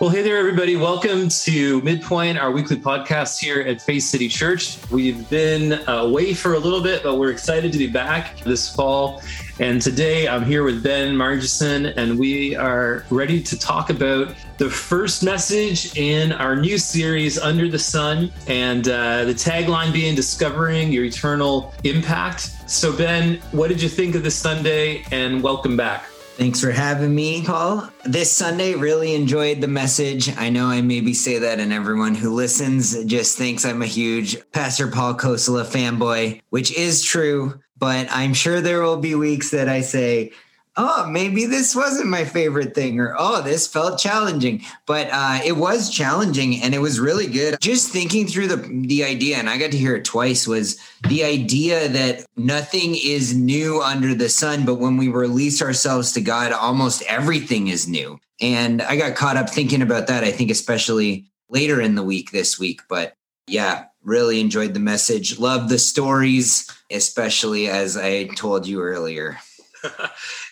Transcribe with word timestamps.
Well, 0.00 0.10
hey 0.10 0.22
there, 0.22 0.38
everybody. 0.38 0.74
Welcome 0.74 1.28
to 1.28 1.80
Midpoint, 1.82 2.36
our 2.36 2.50
weekly 2.50 2.76
podcast 2.76 3.38
here 3.38 3.60
at 3.60 3.80
Faith 3.80 4.02
City 4.02 4.28
Church. 4.28 4.76
We've 4.90 5.30
been 5.30 5.80
away 5.86 6.34
for 6.34 6.54
a 6.54 6.58
little 6.58 6.82
bit, 6.82 7.04
but 7.04 7.16
we're 7.16 7.30
excited 7.30 7.70
to 7.70 7.78
be 7.78 7.86
back 7.86 8.40
this 8.40 8.74
fall. 8.74 9.22
And 9.60 9.80
today 9.80 10.26
I'm 10.26 10.44
here 10.44 10.64
with 10.64 10.82
Ben 10.82 11.14
Margeson, 11.14 11.94
and 11.96 12.18
we 12.18 12.56
are 12.56 13.04
ready 13.08 13.40
to 13.44 13.56
talk 13.56 13.88
about 13.88 14.34
the 14.58 14.68
first 14.68 15.22
message 15.22 15.96
in 15.96 16.32
our 16.32 16.56
new 16.56 16.76
series, 16.76 17.38
Under 17.38 17.68
the 17.68 17.78
Sun, 17.78 18.32
and 18.48 18.88
uh, 18.88 19.24
the 19.24 19.34
tagline 19.34 19.92
being 19.92 20.16
Discovering 20.16 20.90
Your 20.90 21.04
Eternal 21.04 21.72
Impact. 21.84 22.50
So, 22.68 22.92
Ben, 22.92 23.40
what 23.52 23.68
did 23.68 23.80
you 23.80 23.88
think 23.88 24.16
of 24.16 24.24
this 24.24 24.34
Sunday? 24.34 25.04
And 25.12 25.40
welcome 25.40 25.76
back. 25.76 26.04
Thanks 26.36 26.60
for 26.60 26.72
having 26.72 27.14
me, 27.14 27.44
Paul. 27.44 27.88
This 28.04 28.32
Sunday, 28.32 28.74
really 28.74 29.14
enjoyed 29.14 29.60
the 29.60 29.68
message. 29.68 30.36
I 30.36 30.50
know 30.50 30.66
I 30.66 30.80
maybe 30.80 31.14
say 31.14 31.38
that, 31.38 31.60
and 31.60 31.72
everyone 31.72 32.16
who 32.16 32.34
listens 32.34 33.04
just 33.04 33.38
thinks 33.38 33.64
I'm 33.64 33.82
a 33.82 33.86
huge 33.86 34.36
Pastor 34.50 34.88
Paul 34.88 35.14
Khosla 35.14 35.64
fanboy, 35.64 36.40
which 36.50 36.76
is 36.76 37.04
true. 37.04 37.60
But 37.78 38.08
I'm 38.10 38.34
sure 38.34 38.60
there 38.60 38.82
will 38.82 38.96
be 38.96 39.14
weeks 39.14 39.52
that 39.52 39.68
I 39.68 39.80
say, 39.80 40.32
oh, 40.76 41.06
maybe 41.08 41.46
this 41.46 41.74
wasn't 41.74 42.08
my 42.08 42.24
favorite 42.24 42.74
thing, 42.74 42.98
or 43.00 43.14
oh, 43.18 43.42
this 43.42 43.66
felt 43.66 43.98
challenging. 43.98 44.62
But 44.86 45.08
uh, 45.10 45.40
it 45.44 45.56
was 45.56 45.90
challenging 45.90 46.62
and 46.62 46.74
it 46.74 46.80
was 46.80 47.00
really 47.00 47.26
good. 47.26 47.60
Just 47.60 47.90
thinking 47.90 48.26
through 48.26 48.48
the 48.48 48.56
the 48.56 49.04
idea, 49.04 49.36
and 49.36 49.48
I 49.48 49.58
got 49.58 49.70
to 49.70 49.78
hear 49.78 49.96
it 49.96 50.04
twice, 50.04 50.46
was 50.46 50.78
the 51.08 51.24
idea 51.24 51.88
that 51.88 52.24
nothing 52.36 52.94
is 52.94 53.34
new 53.34 53.82
under 53.82 54.14
the 54.14 54.28
sun, 54.28 54.64
but 54.64 54.76
when 54.76 54.96
we 54.96 55.08
release 55.08 55.62
ourselves 55.62 56.12
to 56.12 56.20
God, 56.20 56.52
almost 56.52 57.02
everything 57.02 57.68
is 57.68 57.88
new. 57.88 58.18
And 58.40 58.82
I 58.82 58.96
got 58.96 59.14
caught 59.14 59.36
up 59.36 59.50
thinking 59.50 59.82
about 59.82 60.08
that. 60.08 60.24
I 60.24 60.32
think 60.32 60.50
especially 60.50 61.26
later 61.48 61.80
in 61.80 61.94
the 61.94 62.02
week 62.02 62.30
this 62.30 62.58
week, 62.58 62.80
but 62.88 63.14
yeah, 63.46 63.84
really 64.02 64.40
enjoyed 64.40 64.74
the 64.74 64.80
message. 64.80 65.38
Love 65.38 65.68
the 65.68 65.78
stories, 65.78 66.70
especially 66.90 67.68
as 67.68 67.96
I 67.96 68.24
told 68.24 68.66
you 68.66 68.82
earlier. 68.82 69.38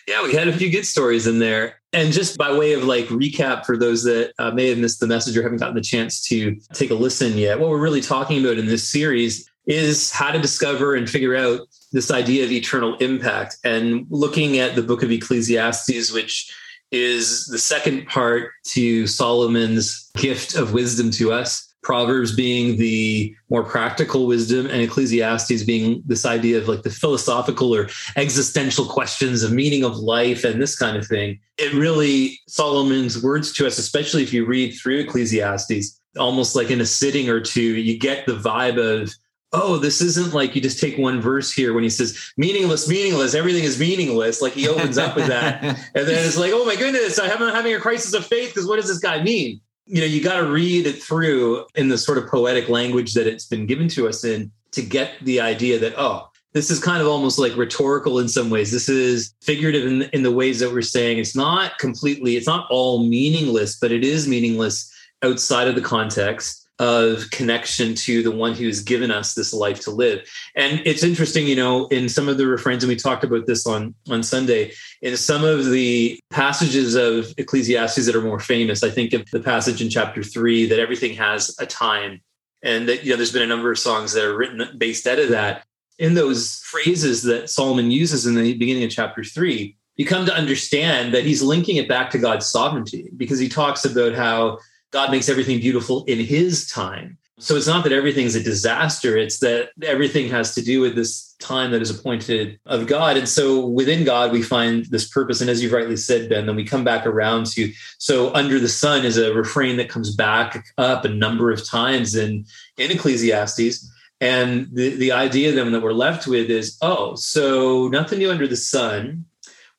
yeah, 0.07 0.23
we 0.23 0.33
had 0.33 0.47
a 0.47 0.53
few 0.53 0.69
good 0.69 0.85
stories 0.85 1.27
in 1.27 1.39
there. 1.39 1.79
And 1.93 2.11
just 2.11 2.37
by 2.37 2.51
way 2.57 2.73
of 2.73 2.83
like 2.83 3.05
recap 3.05 3.65
for 3.65 3.77
those 3.77 4.03
that 4.03 4.33
uh, 4.39 4.51
may 4.51 4.69
have 4.69 4.77
missed 4.77 4.99
the 4.99 5.07
message 5.07 5.37
or 5.37 5.43
haven't 5.43 5.59
gotten 5.59 5.75
the 5.75 5.81
chance 5.81 6.23
to 6.27 6.55
take 6.73 6.89
a 6.89 6.95
listen 6.95 7.37
yet, 7.37 7.59
what 7.59 7.69
we're 7.69 7.79
really 7.79 8.01
talking 8.01 8.43
about 8.43 8.57
in 8.57 8.65
this 8.65 8.89
series 8.89 9.49
is 9.65 10.11
how 10.11 10.31
to 10.31 10.39
discover 10.39 10.95
and 10.95 11.09
figure 11.09 11.35
out 11.35 11.61
this 11.91 12.11
idea 12.11 12.43
of 12.43 12.51
eternal 12.51 12.95
impact 12.97 13.57
and 13.63 14.05
looking 14.09 14.57
at 14.57 14.75
the 14.75 14.81
book 14.81 15.03
of 15.03 15.11
Ecclesiastes, 15.11 16.11
which 16.11 16.53
is 16.91 17.45
the 17.45 17.57
second 17.57 18.07
part 18.07 18.51
to 18.65 19.07
Solomon's 19.07 20.11
gift 20.15 20.55
of 20.55 20.73
wisdom 20.73 21.11
to 21.11 21.31
us. 21.31 21.72
Proverbs 21.83 22.33
being 22.33 22.77
the 22.77 23.35
more 23.49 23.63
practical 23.63 24.25
wisdom, 24.25 24.65
and 24.65 24.81
Ecclesiastes 24.81 25.63
being 25.63 26.01
this 26.05 26.25
idea 26.25 26.57
of 26.57 26.67
like 26.67 26.83
the 26.83 26.89
philosophical 26.89 27.75
or 27.75 27.89
existential 28.15 28.85
questions 28.85 29.43
of 29.43 29.51
meaning 29.51 29.83
of 29.83 29.97
life 29.97 30.43
and 30.43 30.61
this 30.61 30.75
kind 30.77 30.97
of 30.97 31.05
thing. 31.05 31.39
It 31.57 31.73
really, 31.73 32.39
Solomon's 32.47 33.21
words 33.21 33.51
to 33.53 33.67
us, 33.67 33.77
especially 33.77 34.23
if 34.23 34.33
you 34.33 34.45
read 34.45 34.71
through 34.71 34.99
Ecclesiastes, 34.99 35.99
almost 36.17 36.55
like 36.55 36.71
in 36.71 36.81
a 36.81 36.85
sitting 36.85 37.29
or 37.29 37.41
two, 37.41 37.61
you 37.61 37.99
get 37.99 38.25
the 38.25 38.37
vibe 38.37 38.79
of, 38.79 39.13
oh, 39.51 39.77
this 39.77 40.01
isn't 40.01 40.33
like 40.33 40.55
you 40.55 40.61
just 40.61 40.79
take 40.79 40.97
one 40.97 41.19
verse 41.19 41.51
here 41.51 41.73
when 41.73 41.83
he 41.83 41.89
says 41.89 42.17
meaningless, 42.37 42.87
meaningless, 42.87 43.35
everything 43.35 43.65
is 43.65 43.79
meaningless. 43.79 44.41
Like 44.41 44.53
he 44.53 44.67
opens 44.67 44.97
up 44.97 45.15
with 45.15 45.27
that. 45.27 45.61
And 45.95 46.07
then 46.07 46.25
it's 46.25 46.37
like, 46.37 46.51
oh 46.53 46.65
my 46.65 46.75
goodness, 46.75 47.19
I'm 47.19 47.29
having 47.29 47.75
a 47.75 47.79
crisis 47.79 48.13
of 48.13 48.25
faith 48.25 48.49
because 48.49 48.67
what 48.67 48.77
does 48.77 48.87
this 48.87 48.99
guy 48.99 49.21
mean? 49.21 49.61
You 49.85 50.01
know, 50.01 50.07
you 50.07 50.23
got 50.23 50.39
to 50.39 50.47
read 50.47 50.87
it 50.87 51.03
through 51.03 51.65
in 51.75 51.89
the 51.89 51.97
sort 51.97 52.17
of 52.17 52.27
poetic 52.27 52.69
language 52.69 53.13
that 53.13 53.27
it's 53.27 53.45
been 53.45 53.65
given 53.65 53.87
to 53.89 54.07
us 54.07 54.23
in 54.23 54.51
to 54.71 54.81
get 54.81 55.11
the 55.21 55.39
idea 55.39 55.77
that, 55.79 55.93
oh, 55.97 56.29
this 56.53 56.69
is 56.69 56.79
kind 56.79 57.01
of 57.01 57.07
almost 57.07 57.39
like 57.39 57.55
rhetorical 57.57 58.19
in 58.19 58.27
some 58.27 58.49
ways. 58.49 58.71
This 58.71 58.87
is 58.87 59.33
figurative 59.41 59.87
in, 59.87 60.03
in 60.13 60.23
the 60.23 60.31
ways 60.31 60.59
that 60.59 60.71
we're 60.71 60.81
saying 60.81 61.17
it's 61.17 61.35
not 61.35 61.77
completely, 61.79 62.35
it's 62.35 62.47
not 62.47 62.67
all 62.69 63.07
meaningless, 63.07 63.77
but 63.79 63.91
it 63.91 64.03
is 64.03 64.27
meaningless 64.27 64.91
outside 65.23 65.67
of 65.67 65.75
the 65.75 65.81
context 65.81 66.62
of 66.83 67.29
connection 67.31 67.95
to 67.95 68.21
the 68.21 68.31
one 68.31 68.53
who's 68.53 68.83
given 68.83 69.09
us 69.09 69.33
this 69.33 69.53
life 69.53 69.79
to 69.79 69.91
live. 69.91 70.19
And 70.55 70.81
it's 70.85 71.03
interesting, 71.03 71.47
you 71.47 71.55
know, 71.55 71.87
in 71.87 72.09
some 72.09 72.27
of 72.27 72.37
the 72.37 72.45
refrains, 72.45 72.83
and 72.83 72.89
we 72.89 72.97
talked 72.97 73.23
about 73.23 73.45
this 73.47 73.65
on, 73.65 73.95
on 74.09 74.21
Sunday, 74.21 74.73
in 75.01 75.15
some 75.15 75.45
of 75.45 75.69
the 75.69 76.19
passages 76.29 76.95
of 76.95 77.33
Ecclesiastes 77.37 78.05
that 78.05 78.15
are 78.15 78.21
more 78.21 78.39
famous, 78.39 78.83
I 78.83 78.89
think 78.89 79.13
of 79.13 79.23
the 79.31 79.39
passage 79.39 79.81
in 79.81 79.89
chapter 79.89 80.23
three 80.23 80.65
that 80.67 80.79
everything 80.79 81.13
has 81.13 81.55
a 81.57 81.65
time. 81.65 82.21
And 82.63 82.89
that, 82.89 83.03
you 83.03 83.11
know, 83.11 83.17
there's 83.17 83.31
been 83.31 83.41
a 83.41 83.47
number 83.55 83.71
of 83.71 83.79
songs 83.79 84.11
that 84.13 84.25
are 84.25 84.35
written 84.35 84.77
based 84.77 85.07
out 85.07 85.19
of 85.19 85.29
that. 85.29 85.65
In 85.99 86.15
those 86.15 86.61
phrases 86.65 87.23
that 87.23 87.49
Solomon 87.49 87.91
uses 87.91 88.25
in 88.25 88.35
the 88.35 88.57
beginning 88.57 88.83
of 88.83 88.91
chapter 88.91 89.23
three, 89.23 89.77
you 89.95 90.05
come 90.05 90.25
to 90.25 90.35
understand 90.35 91.13
that 91.13 91.23
he's 91.23 91.41
linking 91.41 91.77
it 91.77 91.87
back 91.87 92.09
to 92.11 92.17
God's 92.17 92.47
sovereignty 92.47 93.09
because 93.15 93.39
he 93.39 93.47
talks 93.47 93.85
about 93.85 94.13
how 94.13 94.57
God 94.93 95.09
makes 95.09 95.27
everything 95.27 95.59
beautiful 95.59 96.05
in 96.05 96.19
his 96.19 96.67
time. 96.67 97.17
So 97.39 97.55
it's 97.55 97.67
not 97.67 97.83
that 97.83 97.91
everything's 97.91 98.35
a 98.35 98.43
disaster, 98.43 99.17
it's 99.17 99.39
that 99.39 99.71
everything 99.81 100.29
has 100.29 100.53
to 100.53 100.61
do 100.61 100.81
with 100.81 100.95
this 100.95 101.33
time 101.39 101.71
that 101.71 101.81
is 101.81 101.89
appointed 101.89 102.59
of 102.67 102.85
God. 102.85 103.17
And 103.17 103.27
so 103.27 103.65
within 103.65 104.05
God, 104.05 104.31
we 104.31 104.43
find 104.43 104.85
this 104.85 105.09
purpose. 105.09 105.41
And 105.41 105.49
as 105.49 105.61
you've 105.61 105.73
rightly 105.73 105.97
said, 105.97 106.29
Ben, 106.29 106.45
then 106.45 106.55
we 106.55 106.63
come 106.63 106.83
back 106.83 107.07
around 107.07 107.47
to 107.47 107.73
so 107.97 108.31
under 108.35 108.59
the 108.59 108.69
sun 108.69 109.03
is 109.03 109.17
a 109.17 109.33
refrain 109.33 109.77
that 109.77 109.89
comes 109.89 110.15
back 110.15 110.63
up 110.77 111.05
a 111.05 111.09
number 111.09 111.51
of 111.51 111.67
times 111.67 112.15
in, 112.15 112.45
in 112.77 112.91
Ecclesiastes. 112.91 113.91
And 114.21 114.69
the, 114.71 114.95
the 114.95 115.11
idea 115.11 115.51
then 115.53 115.71
that 115.71 115.81
we're 115.81 115.91
left 115.91 116.27
with 116.27 116.51
is, 116.51 116.77
oh, 116.83 117.15
so 117.15 117.87
nothing 117.87 118.19
new 118.19 118.29
under 118.29 118.47
the 118.47 118.55
sun. 118.55 119.25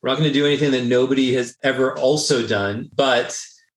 We're 0.01 0.09
not 0.09 0.19
going 0.19 0.31
to 0.31 0.39
do 0.39 0.45
anything 0.45 0.71
that 0.71 0.83
nobody 0.83 1.33
has 1.35 1.57
ever 1.63 1.97
also 1.97 2.45
done, 2.45 2.91
but 2.93 3.35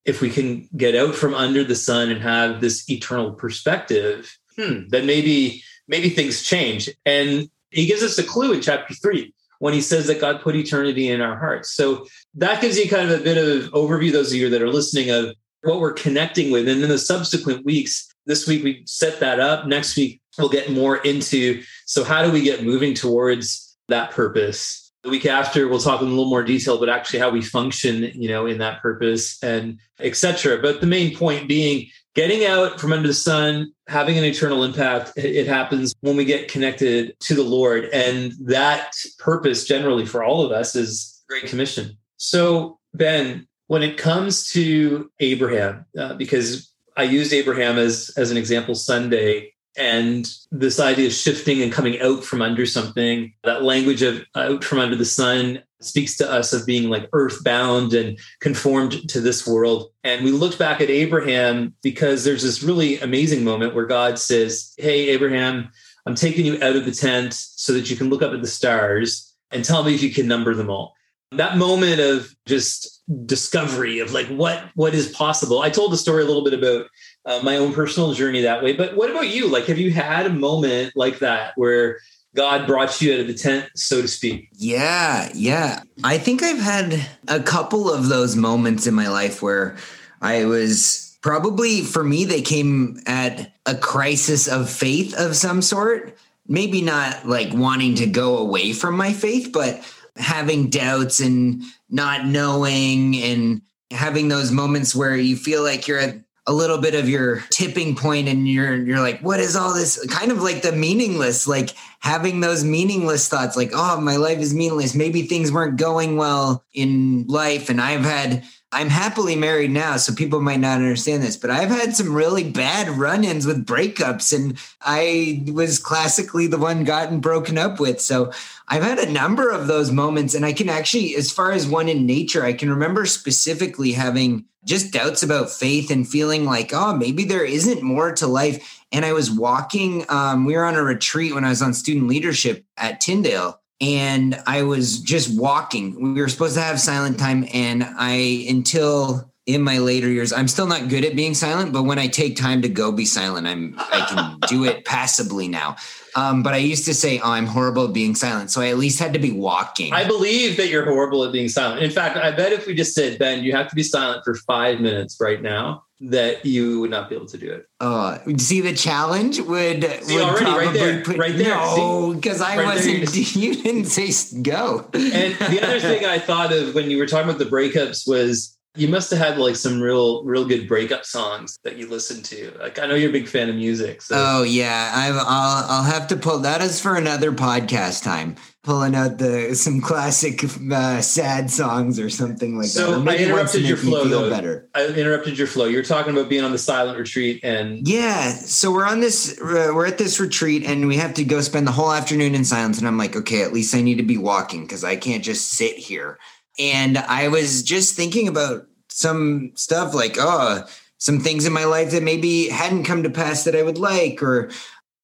if 0.09 0.21
we 0.21 0.29
can 0.29 0.67
get 0.75 0.95
out 0.95 1.13
from 1.13 1.35
under 1.35 1.63
the 1.63 1.75
sun 1.75 2.09
and 2.09 2.21
have 2.21 2.61
this 2.61 2.89
eternal 2.89 3.31
perspective, 3.31 4.35
hmm, 4.57 4.87
then 4.89 5.05
maybe 5.05 5.63
maybe 5.87 6.09
things 6.09 6.43
change. 6.43 6.89
And 7.05 7.49
he 7.69 7.85
gives 7.85 8.03
us 8.03 8.17
a 8.17 8.23
clue 8.23 8.53
in 8.53 8.61
chapter 8.61 8.95
three 8.95 9.33
when 9.59 9.73
he 9.73 9.81
says 9.81 10.07
that 10.07 10.19
God 10.19 10.41
put 10.41 10.55
eternity 10.55 11.09
in 11.09 11.21
our 11.21 11.37
hearts. 11.37 11.71
So 11.71 12.07
that 12.35 12.61
gives 12.61 12.77
you 12.77 12.89
kind 12.89 13.09
of 13.09 13.19
a 13.19 13.23
bit 13.23 13.37
of 13.37 13.71
overview, 13.71 14.11
those 14.11 14.31
of 14.31 14.37
you 14.37 14.49
that 14.49 14.61
are 14.61 14.69
listening, 14.69 15.11
of 15.11 15.35
what 15.61 15.79
we're 15.79 15.93
connecting 15.93 16.51
with. 16.51 16.67
And 16.67 16.81
in 16.81 16.89
the 16.89 16.97
subsequent 16.97 17.65
weeks, 17.65 18.11
this 18.25 18.47
week 18.47 18.63
we 18.63 18.83
set 18.85 19.19
that 19.19 19.39
up. 19.39 19.67
Next 19.67 19.95
week, 19.95 20.21
we'll 20.37 20.49
get 20.49 20.71
more 20.71 20.97
into 20.97 21.61
so 21.85 22.03
how 22.03 22.23
do 22.23 22.31
we 22.31 22.41
get 22.41 22.63
moving 22.63 22.93
towards 22.93 23.77
that 23.89 24.11
purpose 24.11 24.88
the 25.03 25.09
week 25.09 25.25
after, 25.25 25.67
we'll 25.67 25.79
talk 25.79 26.01
in 26.01 26.07
a 26.07 26.09
little 26.09 26.29
more 26.29 26.43
detail, 26.43 26.77
but 26.77 26.89
actually 26.89 27.19
how 27.19 27.29
we 27.29 27.41
function, 27.41 28.11
you 28.13 28.27
know, 28.27 28.45
in 28.45 28.57
that 28.57 28.81
purpose 28.81 29.41
and 29.41 29.79
etc. 29.99 30.61
But 30.61 30.81
the 30.81 30.87
main 30.87 31.15
point 31.15 31.47
being 31.47 31.87
getting 32.15 32.45
out 32.45 32.79
from 32.79 32.91
under 32.91 33.07
the 33.07 33.13
sun, 33.13 33.71
having 33.87 34.17
an 34.17 34.25
eternal 34.25 34.63
impact. 34.63 35.13
It 35.15 35.47
happens 35.47 35.93
when 36.01 36.17
we 36.17 36.25
get 36.25 36.51
connected 36.51 37.17
to 37.21 37.35
the 37.35 37.43
Lord. 37.43 37.85
And 37.85 38.33
that 38.41 38.93
purpose 39.19 39.65
generally 39.65 40.05
for 40.05 40.23
all 40.23 40.45
of 40.45 40.51
us 40.51 40.75
is 40.75 41.23
Great 41.29 41.45
Commission. 41.45 41.97
So, 42.17 42.79
Ben, 42.93 43.47
when 43.67 43.83
it 43.83 43.97
comes 43.97 44.49
to 44.49 45.09
Abraham, 45.19 45.85
uh, 45.97 46.15
because 46.15 46.73
I 46.97 47.03
used 47.03 47.31
Abraham 47.31 47.77
as, 47.77 48.11
as 48.17 48.31
an 48.31 48.37
example 48.37 48.75
Sunday, 48.75 49.53
and 49.77 50.31
this 50.51 50.79
idea 50.79 51.07
of 51.07 51.13
shifting 51.13 51.61
and 51.61 51.71
coming 51.71 51.99
out 52.01 52.23
from 52.23 52.41
under 52.41 52.65
something 52.65 53.33
that 53.43 53.63
language 53.63 54.01
of 54.01 54.25
out 54.35 54.63
from 54.63 54.79
under 54.79 54.95
the 54.95 55.05
sun 55.05 55.61
speaks 55.81 56.17
to 56.17 56.29
us 56.29 56.51
of 56.51 56.65
being 56.65 56.89
like 56.89 57.07
earthbound 57.13 57.93
and 57.93 58.19
conformed 58.41 59.07
to 59.09 59.21
this 59.21 59.47
world. 59.47 59.89
And 60.03 60.25
we 60.25 60.31
looked 60.31 60.59
back 60.59 60.81
at 60.81 60.89
abraham 60.89 61.73
because 61.81 62.23
there's 62.23 62.43
this 62.43 62.63
really 62.63 62.99
amazing 62.99 63.43
moment 63.43 63.75
where 63.75 63.85
god 63.85 64.19
says 64.19 64.73
hey 64.77 65.09
abraham 65.09 65.69
i'm 66.05 66.15
taking 66.15 66.45
you 66.45 66.55
out 66.61 66.75
of 66.75 66.85
the 66.85 66.91
tent 66.91 67.33
so 67.33 67.71
that 67.73 67.89
you 67.89 67.95
can 67.95 68.09
look 68.09 68.21
up 68.21 68.33
at 68.33 68.41
the 68.41 68.47
stars 68.47 69.29
and 69.51 69.65
tell 69.65 69.83
me 69.83 69.95
if 69.95 70.03
you 70.03 70.11
can 70.11 70.27
number 70.27 70.53
them 70.53 70.69
all. 70.69 70.95
That 71.31 71.57
moment 71.57 71.99
of 71.99 72.35
just 72.45 73.03
discovery 73.25 73.99
of 73.99 74.13
like 74.13 74.27
what 74.27 74.63
what 74.75 74.95
is 74.95 75.09
possible. 75.09 75.61
I 75.61 75.69
told 75.69 75.91
the 75.91 75.97
story 75.97 76.23
a 76.23 76.25
little 76.25 76.43
bit 76.43 76.53
about 76.53 76.87
uh, 77.25 77.41
my 77.43 77.57
own 77.57 77.73
personal 77.73 78.13
journey 78.13 78.41
that 78.41 78.63
way. 78.63 78.73
But 78.73 78.95
what 78.95 79.09
about 79.09 79.29
you? 79.29 79.47
Like, 79.47 79.65
have 79.65 79.77
you 79.77 79.91
had 79.91 80.25
a 80.25 80.29
moment 80.29 80.93
like 80.95 81.19
that 81.19 81.53
where 81.55 81.99
God 82.35 82.67
brought 82.67 83.01
you 83.01 83.13
out 83.13 83.19
of 83.19 83.27
the 83.27 83.33
tent, 83.33 83.69
so 83.75 84.01
to 84.01 84.07
speak? 84.07 84.49
Yeah, 84.53 85.29
yeah. 85.33 85.81
I 86.03 86.17
think 86.17 86.43
I've 86.43 86.59
had 86.59 87.07
a 87.27 87.41
couple 87.41 87.91
of 87.91 88.07
those 88.07 88.35
moments 88.35 88.87
in 88.87 88.93
my 88.93 89.09
life 89.09 89.41
where 89.41 89.77
I 90.21 90.45
was 90.45 91.17
probably, 91.21 91.81
for 91.81 92.03
me, 92.03 92.25
they 92.25 92.41
came 92.41 92.99
at 93.05 93.53
a 93.65 93.75
crisis 93.75 94.47
of 94.47 94.69
faith 94.69 95.13
of 95.17 95.35
some 95.35 95.61
sort. 95.61 96.17
Maybe 96.47 96.81
not 96.81 97.27
like 97.27 97.53
wanting 97.53 97.95
to 97.95 98.07
go 98.07 98.37
away 98.37 98.73
from 98.73 98.95
my 98.95 99.13
faith, 99.13 99.51
but 99.53 99.83
having 100.15 100.69
doubts 100.69 101.19
and 101.19 101.63
not 101.89 102.25
knowing 102.25 103.15
and 103.17 103.61
having 103.91 104.27
those 104.27 104.51
moments 104.51 104.95
where 104.95 105.15
you 105.15 105.35
feel 105.35 105.63
like 105.63 105.87
you're 105.87 105.99
at 105.99 106.15
a 106.49 106.53
little 106.53 106.79
bit 106.79 106.95
of 106.95 107.07
your 107.07 107.41
tipping 107.51 107.95
point 107.95 108.27
and 108.27 108.49
you're 108.49 108.75
you're 108.75 108.99
like 108.99 109.21
what 109.21 109.39
is 109.39 109.55
all 109.55 109.71
this? 109.71 110.03
Kind 110.07 110.31
of 110.31 110.41
like 110.41 110.63
the 110.63 110.71
meaningless 110.71 111.47
like 111.47 111.69
having 111.99 112.39
those 112.39 112.63
meaningless 112.63 113.29
thoughts 113.29 113.55
like 113.55 113.69
oh 113.71 114.01
my 114.01 114.15
life 114.15 114.39
is 114.39 114.53
meaningless. 114.53 114.95
Maybe 114.95 115.21
things 115.21 115.51
weren't 115.51 115.77
going 115.77 116.17
well 116.17 116.65
in 116.73 117.25
life 117.27 117.69
and 117.69 117.79
I've 117.79 118.01
had 118.01 118.43
I'm 118.71 118.89
happily 118.89 119.35
married 119.35 119.71
now, 119.71 119.97
so 119.97 120.13
people 120.13 120.41
might 120.41 120.59
not 120.59 120.77
understand 120.77 121.23
this, 121.23 121.37
but 121.37 121.49
I've 121.49 121.69
had 121.69 121.95
some 121.95 122.13
really 122.13 122.43
bad 122.51 122.87
run 122.89 123.23
ins 123.23 123.47
with 123.47 123.65
breakups, 123.65 124.31
and 124.31 124.59
I 124.81 125.43
was 125.51 125.79
classically 125.79 126.45
the 126.45 126.59
one 126.59 126.83
gotten 126.83 127.19
broken 127.19 127.57
up 127.57 127.79
with. 127.79 127.99
So 127.99 128.31
I've 128.67 128.83
had 128.83 128.99
a 128.99 129.11
number 129.11 129.49
of 129.49 129.65
those 129.65 129.91
moments, 129.91 130.35
and 130.35 130.45
I 130.45 130.53
can 130.53 130.69
actually, 130.69 131.15
as 131.15 131.31
far 131.31 131.51
as 131.51 131.67
one 131.67 131.89
in 131.89 132.05
nature, 132.05 132.45
I 132.45 132.53
can 132.53 132.69
remember 132.69 133.07
specifically 133.07 133.93
having 133.93 134.45
just 134.65 134.93
doubts 134.93 135.23
about 135.23 135.49
faith 135.49 135.89
and 135.89 136.07
feeling 136.07 136.45
like, 136.45 136.71
oh, 136.71 136.95
maybe 136.95 137.23
there 137.23 137.45
isn't 137.45 137.81
more 137.81 138.11
to 138.13 138.27
life. 138.27 138.83
And 138.91 139.03
I 139.03 139.13
was 139.13 139.31
walking, 139.31 140.05
um, 140.09 140.45
we 140.45 140.55
were 140.55 140.65
on 140.65 140.75
a 140.75 140.83
retreat 140.83 141.33
when 141.33 141.45
I 141.45 141.49
was 141.49 141.63
on 141.63 141.73
student 141.73 142.07
leadership 142.07 142.65
at 142.77 143.01
Tyndale 143.01 143.59
and 143.81 144.41
I 144.45 144.63
was 144.63 144.99
just 144.99 145.37
walking. 145.39 146.13
We 146.13 146.21
were 146.21 146.29
supposed 146.29 146.55
to 146.55 146.61
have 146.61 146.79
silent 146.79 147.19
time, 147.19 147.47
and 147.53 147.83
I 147.83 148.45
until 148.49 149.31
in 149.45 149.63
my 149.63 149.79
later 149.79 150.07
years, 150.07 150.31
I'm 150.31 150.47
still 150.47 150.67
not 150.67 150.89
good 150.89 151.03
at 151.03 151.15
being 151.15 151.33
silent. 151.33 151.73
But 151.73 151.83
when 151.83 151.97
I 151.97 152.07
take 152.07 152.35
time 152.35 152.61
to 152.61 152.69
go 152.69 152.91
be 152.91 153.05
silent, 153.05 153.47
I'm 153.47 153.75
I 153.77 154.05
can 154.07 154.39
do 154.47 154.65
it 154.65 154.85
passably 154.85 155.47
now. 155.47 155.75
Um, 156.15 156.43
but 156.43 156.53
I 156.53 156.57
used 156.57 156.85
to 156.85 156.93
say, 156.93 157.19
"Oh, 157.19 157.31
I'm 157.31 157.45
horrible 157.45 157.85
at 157.85 157.93
being 157.93 158.15
silent," 158.15 158.51
so 158.51 158.61
I 158.61 158.67
at 158.67 158.77
least 158.77 158.99
had 158.99 159.13
to 159.13 159.19
be 159.19 159.31
walking. 159.31 159.93
I 159.93 160.05
believe 160.05 160.57
that 160.57 160.67
you're 160.67 160.85
horrible 160.85 161.23
at 161.23 161.31
being 161.31 161.49
silent. 161.49 161.81
In 161.81 161.91
fact, 161.91 162.17
I 162.17 162.31
bet 162.31 162.51
if 162.51 162.67
we 162.67 162.75
just 162.75 162.93
said, 162.93 163.17
"Ben, 163.17 163.43
you 163.43 163.53
have 163.53 163.69
to 163.69 163.75
be 163.75 163.83
silent 163.83 164.23
for 164.25 164.35
five 164.35 164.79
minutes 164.79 165.17
right 165.19 165.41
now," 165.41 165.83
that 166.01 166.45
you 166.45 166.79
would 166.81 166.91
not 166.91 167.09
be 167.09 167.15
able 167.15 167.25
to 167.27 167.37
do 167.37 167.51
it. 167.51 167.67
Uh, 167.79 168.19
see 168.37 168.61
the 168.61 168.73
challenge 168.73 169.39
would, 169.41 169.83
see, 170.03 170.15
would 170.15 170.23
already 170.23 170.45
right 170.45 170.73
there, 170.73 171.03
put, 171.03 171.17
right 171.17 171.35
there. 171.35 171.55
No, 171.55 172.13
because 172.13 172.41
I 172.41 172.57
right 172.57 172.65
wasn't. 172.65 173.09
There, 173.09 173.21
you, 173.21 173.51
you 173.53 173.63
didn't 173.63 173.85
say 173.85 174.11
go. 174.41 174.89
and 174.93 175.35
the 175.35 175.59
other 175.61 175.79
thing 175.79 176.05
I 176.05 176.19
thought 176.19 176.53
of 176.53 176.75
when 176.75 176.89
you 176.89 176.97
were 176.97 177.05
talking 177.05 177.29
about 177.29 177.39
the 177.39 177.45
breakups 177.45 178.07
was 178.07 178.57
you 178.75 178.87
must 178.87 179.09
have 179.09 179.19
had 179.19 179.37
like 179.37 179.55
some 179.55 179.81
real, 179.81 180.23
real 180.23 180.45
good 180.45 180.67
breakup 180.67 181.05
songs 181.05 181.57
that 181.63 181.77
you 181.77 181.87
listened 181.87 182.25
to. 182.25 182.53
Like 182.59 182.79
I 182.79 182.85
know 182.85 182.95
you're 182.95 183.09
a 183.09 183.13
big 183.13 183.27
fan 183.27 183.49
of 183.49 183.55
music. 183.55 184.01
So. 184.01 184.15
Oh 184.17 184.43
yeah, 184.43 184.91
i 184.95 185.11
will 185.11 185.19
I'll 185.25 185.83
have 185.83 186.07
to 186.07 186.17
pull 186.17 186.39
that 186.39 186.61
is 186.61 186.79
for 186.79 186.95
another 186.95 187.31
podcast 187.31 188.03
time 188.03 188.35
pulling 188.63 188.93
out 188.93 189.17
the 189.17 189.55
some 189.55 189.81
classic 189.81 190.43
uh, 190.71 191.01
sad 191.01 191.49
songs 191.49 191.99
or 191.99 192.09
something 192.09 192.57
like 192.57 192.67
so 192.67 192.99
that. 192.99 193.05
So 193.05 193.11
I 193.11 193.15
interrupted 193.15 193.63
your 193.63 193.77
flow. 193.77 194.07
Though. 194.07 194.29
Better. 194.29 194.69
I 194.75 194.87
interrupted 194.87 195.37
your 195.37 195.47
flow. 195.47 195.65
You're 195.65 195.83
talking 195.83 196.13
about 196.13 196.29
being 196.29 196.43
on 196.43 196.51
the 196.51 196.57
silent 196.57 196.97
retreat 196.97 197.39
and 197.43 197.87
yeah. 197.87 198.29
So 198.29 198.71
we're 198.71 198.85
on 198.85 198.99
this. 198.99 199.39
Uh, 199.41 199.71
we're 199.73 199.87
at 199.87 199.97
this 199.97 200.19
retreat 200.19 200.63
and 200.65 200.87
we 200.87 200.97
have 200.97 201.13
to 201.15 201.23
go 201.23 201.41
spend 201.41 201.67
the 201.67 201.71
whole 201.71 201.91
afternoon 201.91 202.35
in 202.35 202.45
silence. 202.45 202.77
And 202.77 202.87
I'm 202.87 202.97
like, 202.97 203.15
okay, 203.15 203.41
at 203.43 203.53
least 203.53 203.73
I 203.73 203.81
need 203.81 203.97
to 203.97 204.03
be 204.03 204.17
walking 204.17 204.61
because 204.63 204.83
I 204.83 204.95
can't 204.95 205.23
just 205.23 205.49
sit 205.49 205.77
here. 205.77 206.19
And 206.59 206.97
I 206.97 207.29
was 207.29 207.63
just 207.63 207.95
thinking 207.95 208.27
about 208.27 208.67
some 208.89 209.51
stuff 209.55 209.93
like, 209.93 210.17
oh, 210.19 210.65
some 210.97 211.19
things 211.19 211.45
in 211.45 211.53
my 211.53 211.63
life 211.63 211.91
that 211.91 212.03
maybe 212.03 212.49
hadn't 212.49 212.83
come 212.83 213.03
to 213.03 213.09
pass 213.09 213.45
that 213.45 213.55
I 213.55 213.63
would 213.63 213.77
like, 213.77 214.21
or 214.21 214.51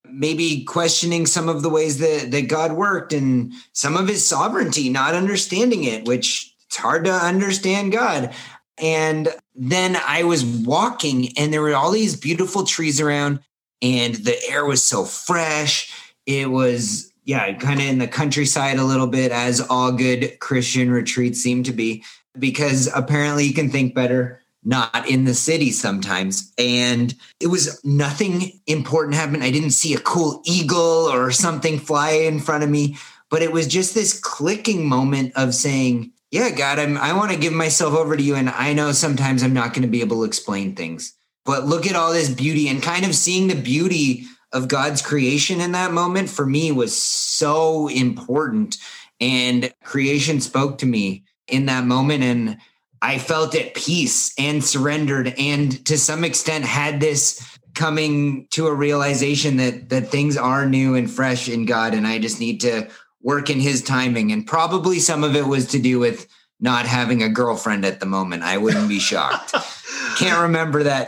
maybe 0.04 0.66
questioning 0.66 1.26
some 1.26 1.50
of 1.50 1.62
the 1.62 1.70
ways 1.70 2.00
that, 2.00 2.32
that 2.32 2.50
God 2.50 2.74
worked 2.74 3.14
and 3.14 3.54
some 3.74 3.96
of 3.96 4.08
his 4.08 4.28
sovereignty, 4.28 4.90
not 4.90 5.16
understanding 5.16 5.86
it, 5.86 6.06
which 6.06 6.54
it's 6.68 6.78
hard 6.78 7.06
to 7.06 7.12
understand 7.12 7.94
God. 7.94 8.34
And 8.78 9.30
then 9.56 9.98
I 10.06 10.24
was 10.24 10.44
walking 10.44 11.38
and 11.38 11.54
there 11.54 11.62
were 11.62 11.74
all 11.74 11.92
these 11.92 12.18
beautiful 12.18 12.66
trees 12.66 13.00
around 13.00 13.40
and 13.82 14.16
the 14.16 14.38
air 14.50 14.66
was 14.66 14.84
so 14.84 15.06
fresh. 15.06 15.94
It 16.26 16.50
was, 16.50 17.12
yeah, 17.26 17.52
kind 17.54 17.80
of 17.80 17.88
in 17.88 17.98
the 17.98 18.08
countryside 18.08 18.78
a 18.78 18.84
little 18.84 19.08
bit, 19.08 19.32
as 19.32 19.60
all 19.60 19.92
good 19.92 20.40
Christian 20.40 20.92
retreats 20.92 21.42
seem 21.42 21.64
to 21.64 21.74
be, 21.74 22.04
because 22.38 22.90
apparently 22.96 23.46
you 23.46 23.54
can 23.54 23.70
think 23.70 23.96
better 23.96 24.42
not 24.64 25.08
in 25.08 25.26
the 25.26 25.34
city 25.34 25.72
sometimes. 25.72 26.52
And 26.58 27.14
it 27.40 27.48
was 27.48 27.80
nothing 27.86 28.60
important 28.66 29.16
happened. 29.16 29.44
I 29.44 29.52
didn't 29.52 29.72
see 29.72 29.94
a 29.94 30.00
cool 30.00 30.42
eagle 30.44 30.80
or 30.80 31.32
something 31.32 31.80
fly 31.80 32.12
in 32.12 32.40
front 32.40 32.64
of 32.64 32.70
me, 32.70 32.98
but 33.30 33.44
it 33.44 33.52
was 33.52 33.68
just 33.68 33.94
this 33.94 34.20
clicking 34.20 34.88
moment 34.88 35.34
of 35.36 35.54
saying, 35.54 36.12
yeah, 36.32 36.50
God, 36.50 36.80
I'm, 36.80 36.98
I 36.98 37.14
want 37.14 37.32
to 37.32 37.38
give 37.38 37.54
myself 37.54 37.94
over 37.94 38.18
to 38.18 38.24
you. 38.24 38.36
And 38.36 38.50
I 38.50 38.74
know 38.74 38.92
sometimes 38.92 39.44
I'm 39.44 39.54
not 39.54 39.74
going 39.74 39.84
to 39.84 39.88
be 39.88 40.02
able 40.02 40.18
to 40.18 40.24
explain 40.24 40.76
things, 40.76 41.14
but 41.46 41.66
look 41.66 41.86
at 41.86 41.96
all 41.96 42.12
this 42.12 42.30
beauty 42.30 42.68
and 42.68 42.82
kind 42.82 43.06
of 43.06 43.16
seeing 43.16 43.48
the 43.48 43.56
beauty 43.56 44.26
of 44.56 44.70
God's 44.70 45.02
creation 45.02 45.60
in 45.60 45.74
that 45.74 45.92
moment 45.92 46.30
for 46.30 46.46
me 46.46 46.72
was 46.72 46.98
so 46.98 47.90
important. 47.90 48.78
And 49.20 49.72
creation 49.84 50.40
spoke 50.40 50.78
to 50.80 50.86
me 50.86 51.26
in 51.48 51.66
that 51.66 51.84
moment. 51.84 52.24
And 52.24 52.58
I 53.02 53.18
felt 53.18 53.54
at 53.54 53.76
peace 53.76 54.34
and 54.40 54.64
surrendered 54.64 55.36
and 55.38 55.86
to 55.86 55.98
some 55.98 56.24
extent 56.24 56.64
had 56.66 57.02
this 57.02 57.46
coming 57.76 58.48
to 58.52 58.68
a 58.68 58.74
realization 58.74 59.58
that 59.58 59.90
that 59.90 60.08
things 60.08 60.38
are 60.38 60.66
new 60.66 60.96
and 60.96 61.12
fresh 61.12 61.50
in 61.50 61.66
God 61.66 61.94
and 61.94 62.08
I 62.08 62.20
just 62.20 62.40
need 62.40 62.62
to 62.62 62.88
work 63.22 63.50
in 63.50 63.60
his 63.60 63.84
timing 63.84 64.32
and 64.32 64.48
probably 64.48 65.00
some 65.00 65.26
of 65.26 65.36
it 65.36 65.46
was 65.46 65.68
to 65.68 65.80
do 65.80 66.00
with 66.00 66.26
not 66.62 66.86
having 66.86 67.22
a 67.22 67.28
girlfriend 67.28 67.84
at 67.84 68.00
the 68.00 68.06
moment. 68.06 68.44
I 68.44 68.58
wouldn't 68.58 68.88
be 68.88 69.00
shocked. 69.00 69.54
Can't 70.18 70.44
remember 70.44 70.84
that 70.84 71.08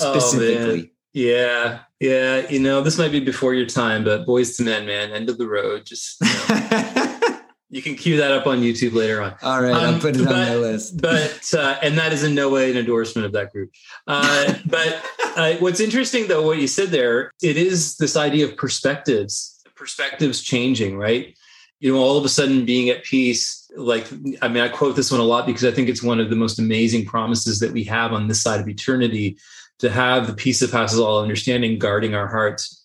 oh, 0.00 0.18
specifically. 0.18 0.90
Oh, 0.92 0.97
yeah. 1.18 1.80
Yeah, 2.00 2.48
you 2.48 2.60
know, 2.60 2.80
this 2.80 2.96
might 2.96 3.10
be 3.10 3.18
before 3.18 3.54
your 3.54 3.66
time, 3.66 4.04
but 4.04 4.24
Boyz 4.24 4.58
II 4.60 4.66
Men, 4.66 4.86
man, 4.86 5.10
end 5.10 5.28
of 5.28 5.36
the 5.36 5.48
road. 5.48 5.84
Just 5.84 6.20
you 6.20 6.28
know. 6.28 7.04
You 7.70 7.82
can 7.82 7.96
cue 7.96 8.16
that 8.16 8.30
up 8.30 8.46
on 8.46 8.62
YouTube 8.62 8.94
later 8.94 9.20
on. 9.20 9.34
All 9.42 9.60
right, 9.60 9.74
um, 9.74 9.94
I'll 9.94 10.00
put 10.00 10.16
it 10.16 10.24
but, 10.24 10.32
on 10.32 10.40
my 10.40 10.54
list. 10.54 11.02
but 11.02 11.52
uh, 11.54 11.76
and 11.82 11.98
that 11.98 12.14
is 12.14 12.24
in 12.24 12.34
no 12.34 12.48
way 12.48 12.70
an 12.70 12.78
endorsement 12.78 13.26
of 13.26 13.32
that 13.32 13.52
group. 13.52 13.70
Uh, 14.06 14.54
but 14.66 15.04
uh, 15.36 15.52
what's 15.56 15.78
interesting, 15.78 16.28
though, 16.28 16.46
what 16.46 16.58
you 16.58 16.66
said 16.66 16.88
there, 16.88 17.30
it 17.42 17.58
is 17.58 17.96
this 17.98 18.16
idea 18.16 18.46
of 18.46 18.56
perspectives, 18.56 19.60
perspectives 19.76 20.40
changing, 20.40 20.96
right? 20.96 21.36
You 21.78 21.92
know, 21.92 22.00
all 22.00 22.16
of 22.16 22.24
a 22.24 22.30
sudden 22.30 22.64
being 22.64 22.88
at 22.88 23.04
peace. 23.04 23.70
Like, 23.76 24.10
I 24.40 24.48
mean, 24.48 24.62
I 24.62 24.68
quote 24.68 24.96
this 24.96 25.10
one 25.12 25.20
a 25.20 25.24
lot 25.24 25.44
because 25.44 25.64
I 25.66 25.70
think 25.70 25.90
it's 25.90 26.02
one 26.02 26.20
of 26.20 26.30
the 26.30 26.36
most 26.36 26.58
amazing 26.58 27.04
promises 27.04 27.60
that 27.60 27.72
we 27.72 27.84
have 27.84 28.14
on 28.14 28.28
this 28.28 28.42
side 28.42 28.60
of 28.60 28.68
eternity 28.68 29.36
to 29.78 29.90
have 29.90 30.26
the 30.26 30.34
peace 30.34 30.60
that 30.60 30.72
passes 30.72 30.98
all 30.98 31.22
understanding 31.22 31.78
guarding 31.78 32.14
our 32.14 32.28
hearts. 32.28 32.84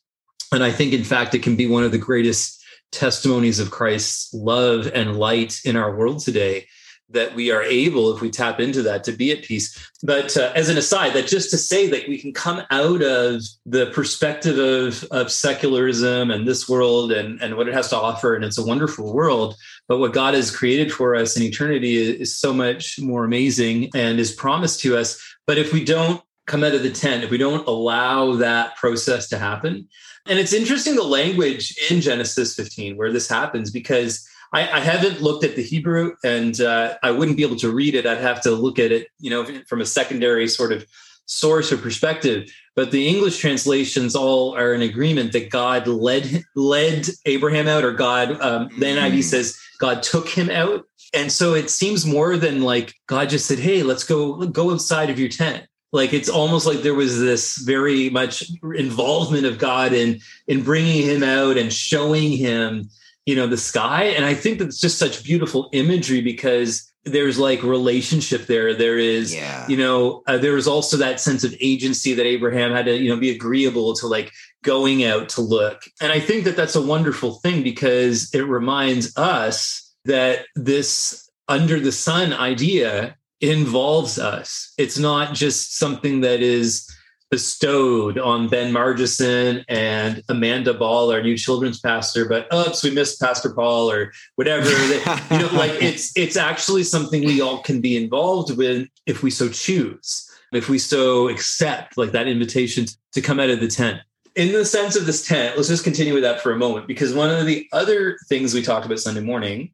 And 0.52 0.64
I 0.64 0.72
think, 0.72 0.94
in 0.94 1.04
fact, 1.04 1.34
it 1.34 1.44
can 1.44 1.56
be 1.56 1.68
one 1.68 1.84
of 1.84 1.92
the 1.92 1.98
greatest 1.98 2.64
testimonies 2.92 3.60
of 3.60 3.72
Christ's 3.72 4.34
love 4.34 4.90
and 4.94 5.18
light 5.18 5.60
in 5.66 5.76
our 5.76 5.96
world 5.96 6.20
today 6.20 6.68
that 7.10 7.36
we 7.36 7.52
are 7.52 7.62
able, 7.64 8.14
if 8.16 8.22
we 8.22 8.30
tap 8.30 8.60
into 8.60 8.82
that, 8.82 9.04
to 9.04 9.12
be 9.12 9.32
at 9.32 9.44
peace. 9.44 9.90
But 10.02 10.36
uh, 10.36 10.52
as 10.56 10.70
an 10.70 10.78
aside, 10.78 11.14
that 11.14 11.28
just 11.28 11.52
to 11.52 11.58
say 11.58 11.88
that 11.90 12.08
we 12.08 12.18
can 12.18 12.34
come 12.34 12.64
out 12.72 13.02
of 13.02 13.42
the 13.66 13.88
perspective 13.88 14.58
of, 14.58 15.04
of 15.12 15.32
secularism 15.32 16.32
and 16.32 16.48
this 16.48 16.68
world 16.68 17.12
and, 17.12 17.42
and 17.42 17.56
what 17.56 17.68
it 17.68 17.74
has 17.74 17.90
to 17.90 17.98
offer, 17.98 18.36
and 18.36 18.44
it's 18.44 18.58
a 18.58 18.66
wonderful 18.66 19.14
world. 19.14 19.56
But 19.88 20.00
what 20.00 20.14
God 20.14 20.34
has 20.34 20.56
created 20.56 20.92
for 20.92 21.16
us 21.16 21.38
in 21.38 21.44
eternity 21.44 21.98
is, 21.98 22.22
is 22.22 22.36
so 22.36 22.54
much 22.54 23.00
more 23.00 23.26
amazing 23.26 23.90
and 23.94 24.20
is 24.20 24.32
promised 24.32 24.80
to 24.82 24.98
us. 24.98 25.22
But 25.46 25.58
if 25.58 25.72
we 25.72 25.84
don't 25.84 26.22
come 26.46 26.64
out 26.64 26.76
of 26.76 26.84
the 26.84 26.92
tent, 26.92 27.24
if 27.24 27.32
we 27.32 27.38
don't 27.38 27.68
allow 27.68 28.36
that 28.36 28.76
process 28.76 29.30
to 29.30 29.38
happen, 29.38 29.88
and 30.26 30.40
it's 30.40 30.54
interesting 30.54 30.96
the 30.96 31.04
language 31.04 31.76
in 31.90 32.02
Genesis 32.02 32.56
15 32.56 32.96
where 32.96 33.12
this 33.12 33.28
happens 33.28 33.72
because 33.72 34.28
I, 34.54 34.62
I 34.62 34.80
haven't 34.80 35.22
looked 35.22 35.44
at 35.44 35.56
the 35.56 35.64
Hebrew 35.64 36.16
and 36.24 36.60
uh, 36.62 36.96
I 37.04 37.12
wouldn't 37.12 37.38
be 37.38 37.44
able 37.44 37.58
to 37.58 37.72
read 37.72 37.96
it. 37.96 38.06
I'd 38.06 38.20
have 38.20 38.42
to 38.44 38.52
look 38.52 38.80
at 38.80 38.92
it, 38.92 39.08
you 39.20 39.30
know, 39.30 39.46
from 39.68 39.82
a 39.82 39.86
secondary 39.86 40.48
sort 40.48 40.72
of 40.72 40.86
source 41.26 41.72
or 41.72 41.78
perspective. 41.78 42.50
But 42.76 42.92
the 42.92 43.08
English 43.08 43.40
translations 43.40 44.16
all 44.16 44.56
are 44.56 44.74
in 44.74 44.82
agreement 44.82 45.34
that 45.34 45.50
God 45.50 45.88
led 45.88 46.44
led 46.56 47.08
Abraham 47.26 47.68
out, 47.68 47.84
or 47.84 47.94
God. 47.94 48.40
Um, 48.42 48.70
the 48.80 48.86
NIV 48.86 49.18
mm. 49.20 49.24
says 49.24 49.60
God 49.80 50.04
took 50.04 50.28
him 50.28 50.50
out, 50.50 50.86
and 51.14 51.32
so 51.32 51.54
it 51.54 51.70
seems 51.70 52.06
more 52.06 52.38
than 52.38 52.62
like 52.62 52.94
God 53.08 53.30
just 53.30 53.46
said, 53.46 53.60
"Hey, 53.60 53.84
let's 53.84 54.04
go 54.04 54.46
go 54.48 54.72
outside 54.72 55.10
of 55.10 55.20
your 55.20 55.30
tent." 55.30 55.66
Like 55.94 56.12
it's 56.12 56.28
almost 56.28 56.66
like 56.68 56.82
there 56.82 56.94
was 56.94 57.22
this 57.22 57.58
very 57.60 58.10
much 58.10 58.44
involvement 58.76 59.46
of 59.46 59.58
god 59.58 59.94
in 59.94 60.20
in 60.48 60.64
bringing 60.64 61.04
him 61.04 61.24
out 61.24 61.56
and 61.58 61.72
showing 61.72 62.32
him 62.32 62.90
you 63.26 63.36
know 63.36 63.48
the 63.48 63.58
sky. 63.58 64.06
And 64.06 64.26
i 64.26 64.34
think 64.34 64.60
that's 64.60 64.80
just 64.80 65.00
such 65.00 65.24
beautiful 65.24 65.70
imagery 65.72 66.22
because 66.22 66.90
there's 67.06 67.38
like 67.38 67.62
relationship 67.64 68.46
there. 68.46 68.74
There 68.74 68.98
is 68.98 69.34
yeah. 69.34 69.68
you 69.68 69.78
know 69.78 70.24
uh, 70.28 70.38
there 70.38 70.54
was 70.54 70.68
also 70.68 70.98
that 70.98 71.20
sense 71.20 71.44
of 71.44 71.54
agency 71.60 72.14
that 72.14 72.26
abraham 72.26 72.72
had 72.72 72.86
to 72.86 72.98
you 72.98 73.10
know 73.10 73.20
be 73.20 73.32
agreeable 73.32 73.94
to 73.96 74.08
like 74.08 74.32
going 74.64 75.04
out 75.04 75.30
to 75.30 75.42
look. 75.42 75.84
And 76.02 76.12
i 76.12 76.20
think 76.20 76.44
that 76.46 76.56
that's 76.56 76.76
a 76.76 76.82
wonderful 76.82 77.36
thing 77.36 77.64
because 77.64 78.34
it 78.34 78.42
reminds 78.42 79.18
us 79.18 79.94
that 80.06 80.46
this 80.56 81.30
under 81.48 81.80
the 81.80 81.92
sun 81.92 82.34
idea 82.34 83.16
involves 83.44 84.18
us. 84.18 84.74
It's 84.78 84.98
not 84.98 85.34
just 85.34 85.78
something 85.78 86.22
that 86.22 86.42
is 86.42 86.90
bestowed 87.30 88.20
on 88.20 88.48
Ben 88.48 88.72
Margeson 88.72 89.66
and 89.68 90.22
Amanda 90.30 90.74
Ball, 90.74 91.12
our 91.12 91.22
new 91.22 91.36
children's 91.36 91.80
pastor, 91.80 92.30
but 92.30 92.48
oops, 92.54 92.84
we 92.84 92.92
missed 92.92 93.20
Pastor 93.20 93.52
Paul 93.54 93.92
or 93.92 94.14
whatever. 94.36 94.70
you 95.32 95.40
know, 95.40 95.50
like 95.54 95.72
it's 95.82 96.16
it's 96.16 96.38
actually 96.38 96.84
something 96.84 97.26
we 97.26 97.42
all 97.42 97.64
can 97.64 97.82
be 97.82 97.98
involved 97.98 98.56
with 98.56 98.88
if 99.08 99.24
we 99.24 99.32
so 99.32 99.50
choose, 99.50 100.30
if 100.54 100.70
we 100.70 100.78
so 100.78 101.28
accept 101.28 101.98
like 101.98 102.12
that 102.12 102.28
invitation 102.28 102.86
to 103.14 103.22
come 103.22 103.40
out 103.40 103.50
of 103.50 103.60
the 103.60 103.68
tent. 103.68 104.00
In 104.36 104.52
the 104.52 104.64
sense 104.64 104.96
of 104.96 105.06
this 105.06 105.28
tent, 105.28 105.58
let's 105.58 105.70
just 105.70 105.84
continue 105.84 106.14
with 106.14 106.24
that 106.24 106.42
for 106.42 106.52
a 106.52 106.58
moment, 106.58 106.88
because 106.88 107.14
one 107.14 107.32
of 107.32 107.48
the 107.48 107.68
other 107.74 108.18
things 108.30 108.54
we 108.54 108.62
talked 108.62 108.86
about 108.86 109.00
Sunday 109.00 109.22
morning 109.22 109.72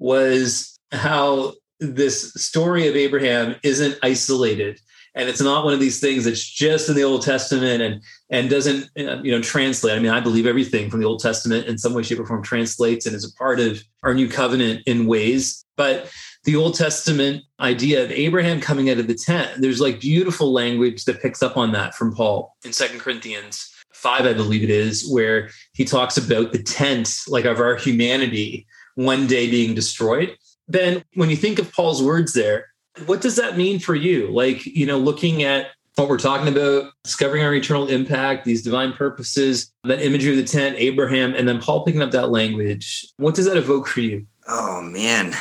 was 0.00 0.76
how 0.90 1.54
this 1.80 2.32
story 2.34 2.88
of 2.88 2.96
Abraham 2.96 3.56
isn't 3.62 3.98
isolated 4.02 4.80
and 5.16 5.30
it's 5.30 5.40
not 5.40 5.64
one 5.64 5.72
of 5.72 5.80
these 5.80 5.98
things 5.98 6.26
that's 6.26 6.44
just 6.44 6.88
in 6.90 6.94
the 6.94 7.02
Old 7.02 7.22
Testament 7.22 7.82
and 7.82 8.02
and 8.30 8.50
doesn't 8.50 8.90
uh, 8.98 9.22
you 9.22 9.32
know 9.32 9.40
translate. 9.40 9.96
I 9.96 9.98
mean, 9.98 10.12
I 10.12 10.20
believe 10.20 10.46
everything 10.46 10.90
from 10.90 11.00
the 11.00 11.06
Old 11.06 11.20
Testament 11.20 11.66
in 11.66 11.78
some 11.78 11.94
way, 11.94 12.02
shape, 12.02 12.20
or 12.20 12.26
form 12.26 12.42
translates 12.42 13.06
and 13.06 13.16
is 13.16 13.24
a 13.24 13.34
part 13.36 13.58
of 13.58 13.82
our 14.02 14.14
new 14.14 14.28
covenant 14.28 14.82
in 14.86 15.06
ways. 15.06 15.64
But 15.76 16.10
the 16.44 16.54
Old 16.54 16.74
Testament 16.74 17.44
idea 17.58 18.04
of 18.04 18.12
Abraham 18.12 18.60
coming 18.60 18.90
out 18.90 18.98
of 18.98 19.08
the 19.08 19.14
tent, 19.14 19.60
there's 19.60 19.80
like 19.80 20.00
beautiful 20.00 20.52
language 20.52 21.06
that 21.06 21.22
picks 21.22 21.42
up 21.42 21.56
on 21.56 21.72
that 21.72 21.94
from 21.94 22.14
Paul 22.14 22.54
in 22.64 22.72
Second 22.72 23.00
Corinthians 23.00 23.72
five, 23.94 24.26
I 24.26 24.34
believe 24.34 24.62
it 24.62 24.70
is, 24.70 25.10
where 25.10 25.48
he 25.72 25.86
talks 25.86 26.18
about 26.18 26.52
the 26.52 26.62
tent, 26.62 27.22
like 27.26 27.46
of 27.46 27.58
our 27.58 27.76
humanity, 27.76 28.66
one 28.94 29.26
day 29.26 29.50
being 29.50 29.74
destroyed. 29.74 30.36
Ben, 30.68 31.04
when 31.14 31.30
you 31.30 31.36
think 31.36 31.58
of 31.58 31.72
Paul's 31.72 32.02
words 32.02 32.32
there, 32.32 32.66
what 33.06 33.20
does 33.20 33.36
that 33.36 33.56
mean 33.56 33.78
for 33.78 33.94
you? 33.94 34.28
Like, 34.28 34.64
you 34.66 34.86
know, 34.86 34.98
looking 34.98 35.42
at 35.42 35.68
what 35.96 36.08
we're 36.08 36.18
talking 36.18 36.48
about, 36.48 36.92
discovering 37.04 37.42
our 37.42 37.54
eternal 37.54 37.88
impact, 37.88 38.44
these 38.44 38.62
divine 38.62 38.92
purposes, 38.92 39.72
that 39.84 40.02
imagery 40.02 40.32
of 40.32 40.36
the 40.36 40.44
tent, 40.44 40.76
Abraham, 40.78 41.34
and 41.34 41.48
then 41.48 41.60
Paul 41.60 41.84
picking 41.84 42.02
up 42.02 42.10
that 42.10 42.30
language. 42.30 43.06
What 43.16 43.34
does 43.34 43.46
that 43.46 43.56
evoke 43.56 43.86
for 43.86 44.00
you? 44.00 44.26
Oh 44.48 44.82
man. 44.82 45.34